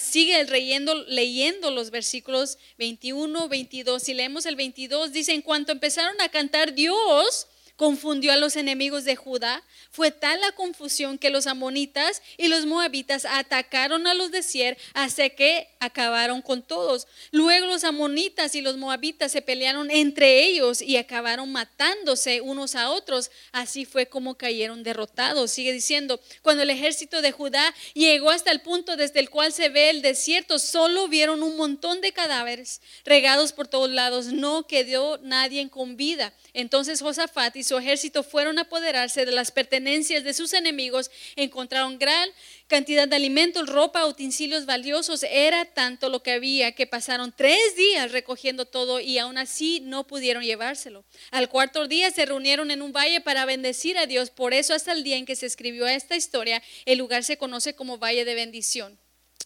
sigues 0.00 0.50
leyendo, 0.50 0.94
leyendo 1.04 1.70
los 1.70 1.90
versículos 1.90 2.56
21, 2.78 3.46
22, 3.46 4.02
si 4.02 4.14
leemos 4.14 4.46
el 4.46 4.56
22, 4.56 5.12
dice, 5.12 5.34
en 5.34 5.42
cuanto 5.42 5.70
empezaron 5.70 6.18
a 6.22 6.30
cantar, 6.30 6.72
Dios 6.72 7.46
confundió 7.80 8.30
a 8.30 8.36
los 8.36 8.56
enemigos 8.56 9.04
de 9.06 9.16
Judá. 9.16 9.64
Fue 9.90 10.10
tal 10.10 10.38
la 10.42 10.52
confusión 10.52 11.16
que 11.16 11.30
los 11.30 11.46
amonitas 11.46 12.20
y 12.36 12.48
los 12.48 12.66
moabitas 12.66 13.24
atacaron 13.24 14.06
a 14.06 14.12
los 14.12 14.30
de 14.30 14.42
Sier 14.42 14.76
hasta 14.92 15.30
que 15.30 15.66
acabaron 15.80 16.42
con 16.42 16.60
todos. 16.60 17.06
Luego 17.30 17.66
los 17.66 17.84
amonitas 17.84 18.54
y 18.54 18.60
los 18.60 18.76
moabitas 18.76 19.32
se 19.32 19.40
pelearon 19.40 19.90
entre 19.90 20.44
ellos 20.44 20.82
y 20.82 20.98
acabaron 20.98 21.50
matándose 21.50 22.42
unos 22.42 22.74
a 22.74 22.90
otros. 22.90 23.30
Así 23.50 23.86
fue 23.86 24.04
como 24.04 24.34
cayeron 24.34 24.82
derrotados. 24.82 25.50
Sigue 25.50 25.72
diciendo, 25.72 26.20
cuando 26.42 26.64
el 26.64 26.68
ejército 26.68 27.22
de 27.22 27.32
Judá 27.32 27.74
llegó 27.94 28.28
hasta 28.28 28.50
el 28.50 28.60
punto 28.60 28.96
desde 28.96 29.20
el 29.20 29.30
cual 29.30 29.54
se 29.54 29.70
ve 29.70 29.88
el 29.88 30.02
desierto, 30.02 30.58
solo 30.58 31.08
vieron 31.08 31.42
un 31.42 31.56
montón 31.56 32.02
de 32.02 32.12
cadáveres 32.12 32.82
regados 33.06 33.54
por 33.54 33.68
todos 33.68 33.88
lados. 33.88 34.26
No 34.26 34.66
quedó 34.66 35.16
nadie 35.22 35.66
con 35.70 35.96
vida. 35.96 36.34
Entonces 36.52 37.00
Josafat 37.00 37.56
y 37.56 37.69
su 37.70 37.78
ejército 37.78 38.24
fueron 38.24 38.58
a 38.58 38.62
apoderarse 38.62 39.24
de 39.24 39.30
las 39.30 39.52
pertenencias 39.52 40.24
de 40.24 40.34
sus 40.34 40.54
enemigos, 40.54 41.08
encontraron 41.36 42.00
gran 42.00 42.28
cantidad 42.66 43.06
de 43.06 43.14
alimentos, 43.14 43.68
ropa, 43.68 44.06
utensilios 44.06 44.66
valiosos. 44.66 45.22
Era 45.22 45.64
tanto 45.66 46.08
lo 46.08 46.20
que 46.20 46.32
había 46.32 46.72
que 46.72 46.88
pasaron 46.88 47.32
tres 47.36 47.76
días 47.76 48.10
recogiendo 48.10 48.64
todo 48.64 48.98
y 48.98 49.18
aún 49.18 49.38
así 49.38 49.78
no 49.84 50.04
pudieron 50.04 50.42
llevárselo. 50.42 51.04
Al 51.30 51.48
cuarto 51.48 51.86
día 51.86 52.10
se 52.10 52.26
reunieron 52.26 52.72
en 52.72 52.82
un 52.82 52.92
valle 52.92 53.20
para 53.20 53.44
bendecir 53.44 53.98
a 53.98 54.06
Dios. 54.06 54.30
Por 54.30 54.52
eso 54.52 54.74
hasta 54.74 54.90
el 54.90 55.04
día 55.04 55.16
en 55.16 55.24
que 55.24 55.36
se 55.36 55.46
escribió 55.46 55.86
esta 55.86 56.16
historia, 56.16 56.60
el 56.86 56.98
lugar 56.98 57.22
se 57.22 57.38
conoce 57.38 57.76
como 57.76 57.98
Valle 57.98 58.24
de 58.24 58.34
Bendición 58.34 58.98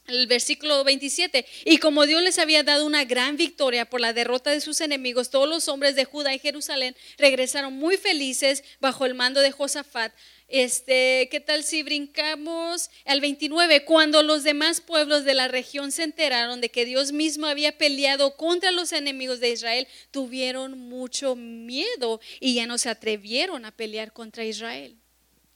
el 0.07 0.27
versículo 0.27 0.85
27, 0.85 1.47
y 1.65 1.79
como 1.79 2.05
Dios 2.07 2.23
les 2.23 2.39
había 2.39 2.63
dado 2.63 2.85
una 2.85 3.05
gran 3.05 3.37
victoria 3.37 3.89
por 3.89 4.01
la 4.01 4.13
derrota 4.13 4.51
de 4.51 4.61
sus 4.61 4.81
enemigos, 4.81 5.31
todos 5.31 5.49
los 5.49 5.69
hombres 5.69 5.95
de 5.95 6.05
Judá 6.05 6.35
y 6.35 6.39
Jerusalén 6.39 6.95
regresaron 7.17 7.73
muy 7.73 7.97
felices 7.97 8.65
bajo 8.81 9.07
el 9.07 9.15
mando 9.15 9.41
de 9.41 9.51
Josafat 9.51 10.13
Este, 10.49 11.29
¿qué 11.31 11.41
tal 11.41 11.65
si 11.65 11.83
brincamos 11.83 12.91
al 13.07 13.23
29? 13.23 13.87
Cuando 13.87 14.23
los 14.23 14.45
demás 14.45 14.83
pueblos 14.83 15.25
de 15.25 15.35
la 15.35 15.49
región 15.49 15.91
se 15.91 16.03
enteraron 16.03 16.61
de 16.61 16.71
que 16.71 16.85
Dios 16.85 17.13
mismo 17.13 17.47
había 17.47 17.79
peleado 17.79 18.37
contra 18.37 18.71
los 18.73 18.93
enemigos 18.93 19.41
de 19.41 19.51
Israel, 19.51 19.89
tuvieron 20.11 20.79
mucho 20.79 21.35
miedo 21.35 22.21
y 22.41 22.55
ya 22.55 22.67
no 22.67 22.77
se 22.77 22.91
atrevieron 22.91 23.65
a 23.65 23.75
pelear 23.75 24.13
contra 24.13 24.45
Israel. 24.45 24.99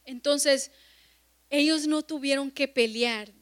Entonces, 0.06 0.70
ellos 1.50 1.86
no 1.86 2.02
tuvieron 2.02 2.50
que 2.50 2.66
pelear. 2.66 3.37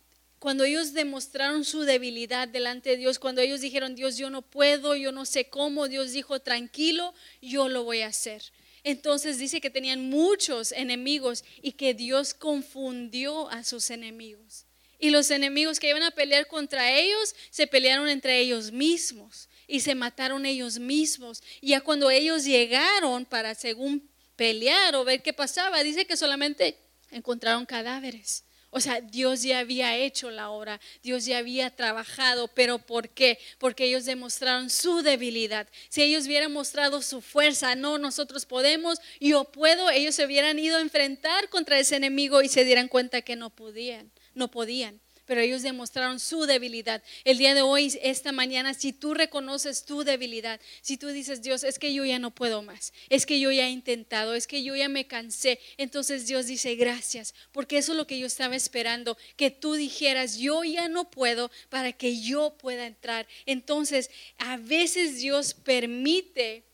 Cuando 0.46 0.62
ellos 0.62 0.92
demostraron 0.92 1.64
su 1.64 1.80
debilidad 1.80 2.46
delante 2.46 2.90
de 2.90 2.96
Dios, 2.98 3.18
cuando 3.18 3.40
ellos 3.40 3.62
dijeron, 3.62 3.96
Dios, 3.96 4.16
yo 4.16 4.30
no 4.30 4.42
puedo, 4.42 4.94
yo 4.94 5.10
no 5.10 5.24
sé 5.26 5.48
cómo, 5.48 5.88
Dios 5.88 6.12
dijo, 6.12 6.38
tranquilo, 6.38 7.14
yo 7.42 7.68
lo 7.68 7.82
voy 7.82 8.02
a 8.02 8.06
hacer. 8.06 8.44
Entonces 8.84 9.38
dice 9.38 9.60
que 9.60 9.70
tenían 9.70 10.08
muchos 10.08 10.70
enemigos 10.70 11.42
y 11.62 11.72
que 11.72 11.94
Dios 11.94 12.32
confundió 12.32 13.50
a 13.50 13.64
sus 13.64 13.90
enemigos. 13.90 14.66
Y 15.00 15.10
los 15.10 15.32
enemigos 15.32 15.80
que 15.80 15.88
iban 15.88 16.04
a 16.04 16.12
pelear 16.12 16.46
contra 16.46 16.96
ellos 16.96 17.34
se 17.50 17.66
pelearon 17.66 18.08
entre 18.08 18.38
ellos 18.38 18.70
mismos 18.70 19.48
y 19.66 19.80
se 19.80 19.96
mataron 19.96 20.46
ellos 20.46 20.78
mismos. 20.78 21.42
Y 21.60 21.70
ya 21.70 21.80
cuando 21.80 22.08
ellos 22.08 22.44
llegaron 22.44 23.24
para 23.24 23.56
según 23.56 24.08
pelear 24.36 24.94
o 24.94 25.02
ver 25.02 25.24
qué 25.24 25.32
pasaba, 25.32 25.82
dice 25.82 26.06
que 26.06 26.16
solamente 26.16 26.78
encontraron 27.10 27.66
cadáveres. 27.66 28.44
O 28.70 28.80
sea, 28.80 29.00
Dios 29.00 29.42
ya 29.42 29.60
había 29.60 29.96
hecho 29.96 30.30
la 30.30 30.50
obra, 30.50 30.80
Dios 31.02 31.24
ya 31.24 31.38
había 31.38 31.70
trabajado, 31.70 32.48
pero 32.48 32.78
¿por 32.78 33.08
qué? 33.08 33.38
Porque 33.58 33.84
ellos 33.84 34.04
demostraron 34.04 34.68
su 34.70 35.02
debilidad. 35.02 35.66
Si 35.88 36.02
ellos 36.02 36.26
hubieran 36.26 36.52
mostrado 36.52 37.00
su 37.00 37.22
fuerza, 37.22 37.74
no, 37.74 37.98
nosotros 37.98 38.44
podemos, 38.44 38.98
yo 39.20 39.44
puedo, 39.44 39.90
ellos 39.90 40.14
se 40.14 40.26
hubieran 40.26 40.58
ido 40.58 40.76
a 40.76 40.82
enfrentar 40.82 41.48
contra 41.48 41.78
ese 41.78 41.96
enemigo 41.96 42.42
y 42.42 42.48
se 42.48 42.64
dieran 42.64 42.88
cuenta 42.88 43.22
que 43.22 43.36
no 43.36 43.50
podían, 43.50 44.10
no 44.34 44.50
podían 44.50 45.00
pero 45.26 45.40
ellos 45.40 45.62
demostraron 45.62 46.20
su 46.20 46.46
debilidad. 46.46 47.02
El 47.24 47.38
día 47.38 47.54
de 47.54 47.62
hoy, 47.62 47.98
esta 48.02 48.32
mañana, 48.32 48.72
si 48.72 48.92
tú 48.92 49.12
reconoces 49.12 49.84
tu 49.84 50.04
debilidad, 50.04 50.60
si 50.80 50.96
tú 50.96 51.08
dices, 51.08 51.42
Dios, 51.42 51.64
es 51.64 51.78
que 51.78 51.92
yo 51.92 52.04
ya 52.04 52.18
no 52.18 52.30
puedo 52.30 52.62
más, 52.62 52.92
es 53.08 53.26
que 53.26 53.40
yo 53.40 53.50
ya 53.50 53.66
he 53.66 53.70
intentado, 53.70 54.34
es 54.34 54.46
que 54.46 54.62
yo 54.62 54.74
ya 54.74 54.88
me 54.88 55.06
cansé, 55.06 55.60
entonces 55.76 56.26
Dios 56.26 56.46
dice, 56.46 56.74
gracias, 56.76 57.34
porque 57.52 57.78
eso 57.78 57.92
es 57.92 57.98
lo 57.98 58.06
que 58.06 58.18
yo 58.18 58.26
estaba 58.26 58.56
esperando, 58.56 59.18
que 59.36 59.50
tú 59.50 59.74
dijeras, 59.74 60.38
yo 60.38 60.64
ya 60.64 60.88
no 60.88 61.10
puedo 61.10 61.50
para 61.68 61.92
que 61.92 62.20
yo 62.20 62.56
pueda 62.58 62.86
entrar. 62.86 63.26
Entonces, 63.44 64.10
a 64.38 64.56
veces 64.56 65.18
Dios 65.18 65.54
permite, 65.54 66.64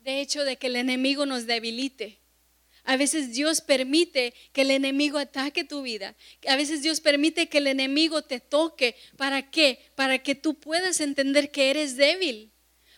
de 0.00 0.20
hecho, 0.20 0.44
de 0.44 0.56
que 0.56 0.66
el 0.66 0.76
enemigo 0.76 1.26
nos 1.26 1.46
debilite 1.46 2.21
a 2.84 2.96
veces 2.96 3.32
Dios 3.32 3.60
permite 3.60 4.34
que 4.52 4.62
el 4.62 4.70
enemigo 4.70 5.18
ataque 5.18 5.64
tu 5.64 5.82
vida. 5.82 6.16
A 6.48 6.56
veces 6.56 6.82
Dios 6.82 7.00
permite 7.00 7.48
que 7.48 7.58
el 7.58 7.68
enemigo 7.68 8.22
te 8.22 8.40
toque. 8.40 8.96
¿Para 9.16 9.50
qué? 9.50 9.78
Para 9.94 10.18
que 10.18 10.34
tú 10.34 10.54
puedas 10.58 11.00
entender 11.00 11.50
que 11.50 11.70
eres 11.70 11.96
débil. 11.96 12.50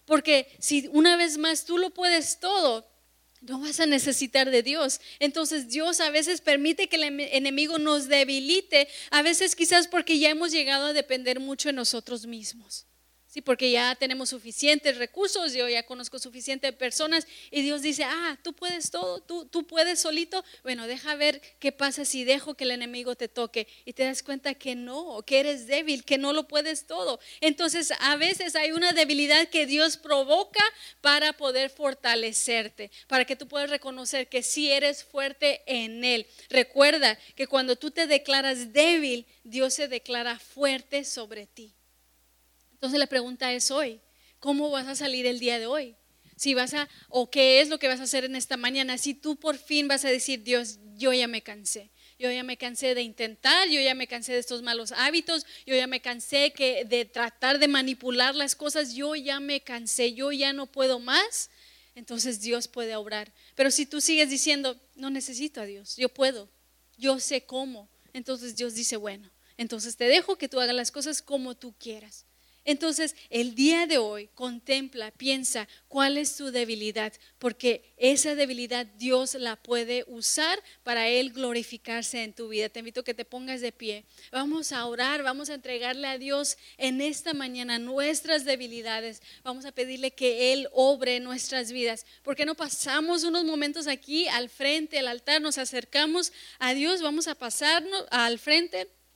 Porque 0.06 0.48
si 0.58 0.88
una 0.92 1.16
vez 1.16 1.36
más 1.36 1.66
tú 1.66 1.76
lo 1.76 1.90
puedes 1.90 2.40
todo, 2.40 2.90
no 3.42 3.60
vas 3.60 3.78
a 3.80 3.86
necesitar 3.86 4.50
de 4.50 4.62
Dios. 4.62 5.00
Entonces 5.18 5.68
Dios 5.68 6.00
a 6.00 6.08
veces 6.08 6.40
permite 6.40 6.88
que 6.88 6.96
el 6.96 7.20
enemigo 7.20 7.78
nos 7.78 8.08
debilite. 8.08 8.88
A 9.10 9.20
veces 9.20 9.54
quizás 9.54 9.86
porque 9.86 10.18
ya 10.18 10.30
hemos 10.30 10.50
llegado 10.50 10.86
a 10.86 10.92
depender 10.94 11.40
mucho 11.40 11.68
de 11.68 11.74
nosotros 11.74 12.26
mismos. 12.26 12.86
Sí, 13.34 13.40
porque 13.40 13.72
ya 13.72 13.96
tenemos 13.96 14.28
suficientes 14.28 14.96
recursos, 14.96 15.54
yo 15.54 15.68
ya 15.68 15.82
conozco 15.82 16.20
suficientes 16.20 16.72
personas 16.72 17.26
y 17.50 17.62
Dios 17.62 17.82
dice, 17.82 18.04
ah, 18.04 18.38
tú 18.44 18.52
puedes 18.52 18.92
todo, 18.92 19.22
tú, 19.22 19.44
tú 19.46 19.66
puedes 19.66 19.98
solito. 19.98 20.44
Bueno, 20.62 20.86
deja 20.86 21.16
ver 21.16 21.42
qué 21.58 21.72
pasa 21.72 22.04
si 22.04 22.22
dejo 22.22 22.54
que 22.54 22.62
el 22.62 22.70
enemigo 22.70 23.16
te 23.16 23.26
toque 23.26 23.66
y 23.84 23.92
te 23.92 24.04
das 24.04 24.22
cuenta 24.22 24.54
que 24.54 24.76
no, 24.76 25.20
que 25.26 25.40
eres 25.40 25.66
débil, 25.66 26.04
que 26.04 26.16
no 26.16 26.32
lo 26.32 26.46
puedes 26.46 26.86
todo. 26.86 27.18
Entonces, 27.40 27.92
a 27.98 28.14
veces 28.14 28.54
hay 28.54 28.70
una 28.70 28.92
debilidad 28.92 29.48
que 29.48 29.66
Dios 29.66 29.96
provoca 29.96 30.62
para 31.00 31.32
poder 31.32 31.70
fortalecerte, 31.70 32.92
para 33.08 33.24
que 33.24 33.34
tú 33.34 33.48
puedas 33.48 33.68
reconocer 33.68 34.28
que 34.28 34.44
sí 34.44 34.70
eres 34.70 35.02
fuerte 35.02 35.62
en 35.66 36.04
Él. 36.04 36.28
Recuerda 36.50 37.18
que 37.34 37.48
cuando 37.48 37.74
tú 37.74 37.90
te 37.90 38.06
declaras 38.06 38.72
débil, 38.72 39.26
Dios 39.42 39.74
se 39.74 39.88
declara 39.88 40.38
fuerte 40.38 41.02
sobre 41.02 41.46
ti. 41.46 41.74
Entonces 42.84 43.00
la 43.00 43.06
pregunta 43.06 43.50
es 43.50 43.70
hoy, 43.70 44.02
¿cómo 44.40 44.68
vas 44.68 44.86
a 44.88 44.94
salir 44.94 45.24
el 45.24 45.38
día 45.38 45.58
de 45.58 45.64
hoy? 45.64 45.96
Si 46.36 46.52
vas 46.52 46.74
a, 46.74 46.86
o 47.08 47.30
qué 47.30 47.62
es 47.62 47.70
lo 47.70 47.78
que 47.78 47.88
vas 47.88 47.98
a 47.98 48.02
hacer 48.02 48.26
en 48.26 48.36
esta 48.36 48.58
mañana, 48.58 48.98
si 48.98 49.14
tú 49.14 49.36
por 49.36 49.56
fin 49.56 49.88
vas 49.88 50.04
a 50.04 50.10
decir, 50.10 50.42
Dios, 50.42 50.78
yo 50.94 51.10
ya 51.14 51.26
me 51.26 51.42
cansé. 51.42 51.90
Yo 52.18 52.30
ya 52.30 52.42
me 52.42 52.58
cansé 52.58 52.94
de 52.94 53.00
intentar, 53.00 53.70
yo 53.70 53.80
ya 53.80 53.94
me 53.94 54.06
cansé 54.06 54.34
de 54.34 54.40
estos 54.40 54.60
malos 54.60 54.92
hábitos, 54.92 55.46
yo 55.64 55.74
ya 55.74 55.86
me 55.86 56.02
cansé 56.02 56.52
que 56.52 56.84
de 56.84 57.06
tratar 57.06 57.58
de 57.58 57.68
manipular 57.68 58.34
las 58.34 58.54
cosas, 58.54 58.92
yo 58.92 59.14
ya 59.14 59.40
me 59.40 59.62
cansé, 59.62 60.12
yo 60.12 60.30
ya 60.30 60.52
no 60.52 60.66
puedo 60.66 60.98
más. 60.98 61.48
Entonces 61.94 62.42
Dios 62.42 62.68
puede 62.68 62.96
obrar. 62.96 63.32
Pero 63.54 63.70
si 63.70 63.86
tú 63.86 64.02
sigues 64.02 64.28
diciendo, 64.28 64.78
no 64.94 65.08
necesito 65.08 65.62
a 65.62 65.64
Dios, 65.64 65.96
yo 65.96 66.10
puedo, 66.10 66.50
yo 66.98 67.18
sé 67.18 67.46
cómo. 67.46 67.88
Entonces 68.12 68.56
Dios 68.56 68.74
dice, 68.74 68.98
bueno, 68.98 69.30
entonces 69.56 69.96
te 69.96 70.04
dejo 70.04 70.36
que 70.36 70.50
tú 70.50 70.60
hagas 70.60 70.76
las 70.76 70.90
cosas 70.90 71.22
como 71.22 71.54
tú 71.54 71.74
quieras. 71.78 72.26
Entonces, 72.64 73.14
el 73.28 73.54
día 73.54 73.86
de 73.86 73.98
hoy 73.98 74.28
contempla, 74.34 75.10
piensa 75.10 75.68
cuál 75.88 76.16
es 76.16 76.36
tu 76.36 76.50
debilidad, 76.50 77.12
porque 77.38 77.92
esa 77.98 78.34
debilidad 78.34 78.86
Dios 78.86 79.34
la 79.34 79.56
puede 79.56 80.04
usar 80.06 80.62
para 80.82 81.08
Él 81.08 81.32
glorificarse 81.32 82.22
en 82.22 82.32
tu 82.32 82.48
vida. 82.48 82.70
Te 82.70 82.78
invito 82.78 83.00
a 83.00 83.04
que 83.04 83.12
te 83.12 83.26
pongas 83.26 83.60
de 83.60 83.70
pie. 83.70 84.04
Vamos 84.32 84.72
a 84.72 84.86
orar, 84.86 85.22
vamos 85.22 85.50
a 85.50 85.54
entregarle 85.54 86.08
a 86.08 86.16
Dios 86.16 86.56
en 86.78 87.02
esta 87.02 87.34
mañana 87.34 87.78
nuestras 87.78 88.46
debilidades. 88.46 89.20
Vamos 89.42 89.66
a 89.66 89.72
pedirle 89.72 90.12
que 90.12 90.54
Él 90.54 90.68
obre 90.72 91.20
nuestras 91.20 91.70
vidas. 91.70 92.06
¿Por 92.22 92.34
qué 92.34 92.46
no 92.46 92.54
pasamos 92.54 93.24
unos 93.24 93.44
momentos 93.44 93.86
aquí 93.86 94.26
al 94.28 94.48
frente, 94.48 94.98
al 94.98 95.08
altar, 95.08 95.42
nos 95.42 95.58
acercamos 95.58 96.32
a 96.58 96.72
Dios, 96.72 97.02
vamos 97.02 97.28
a 97.28 97.34
pasarnos 97.34 98.06
al 98.10 98.38
frente? 98.38 98.88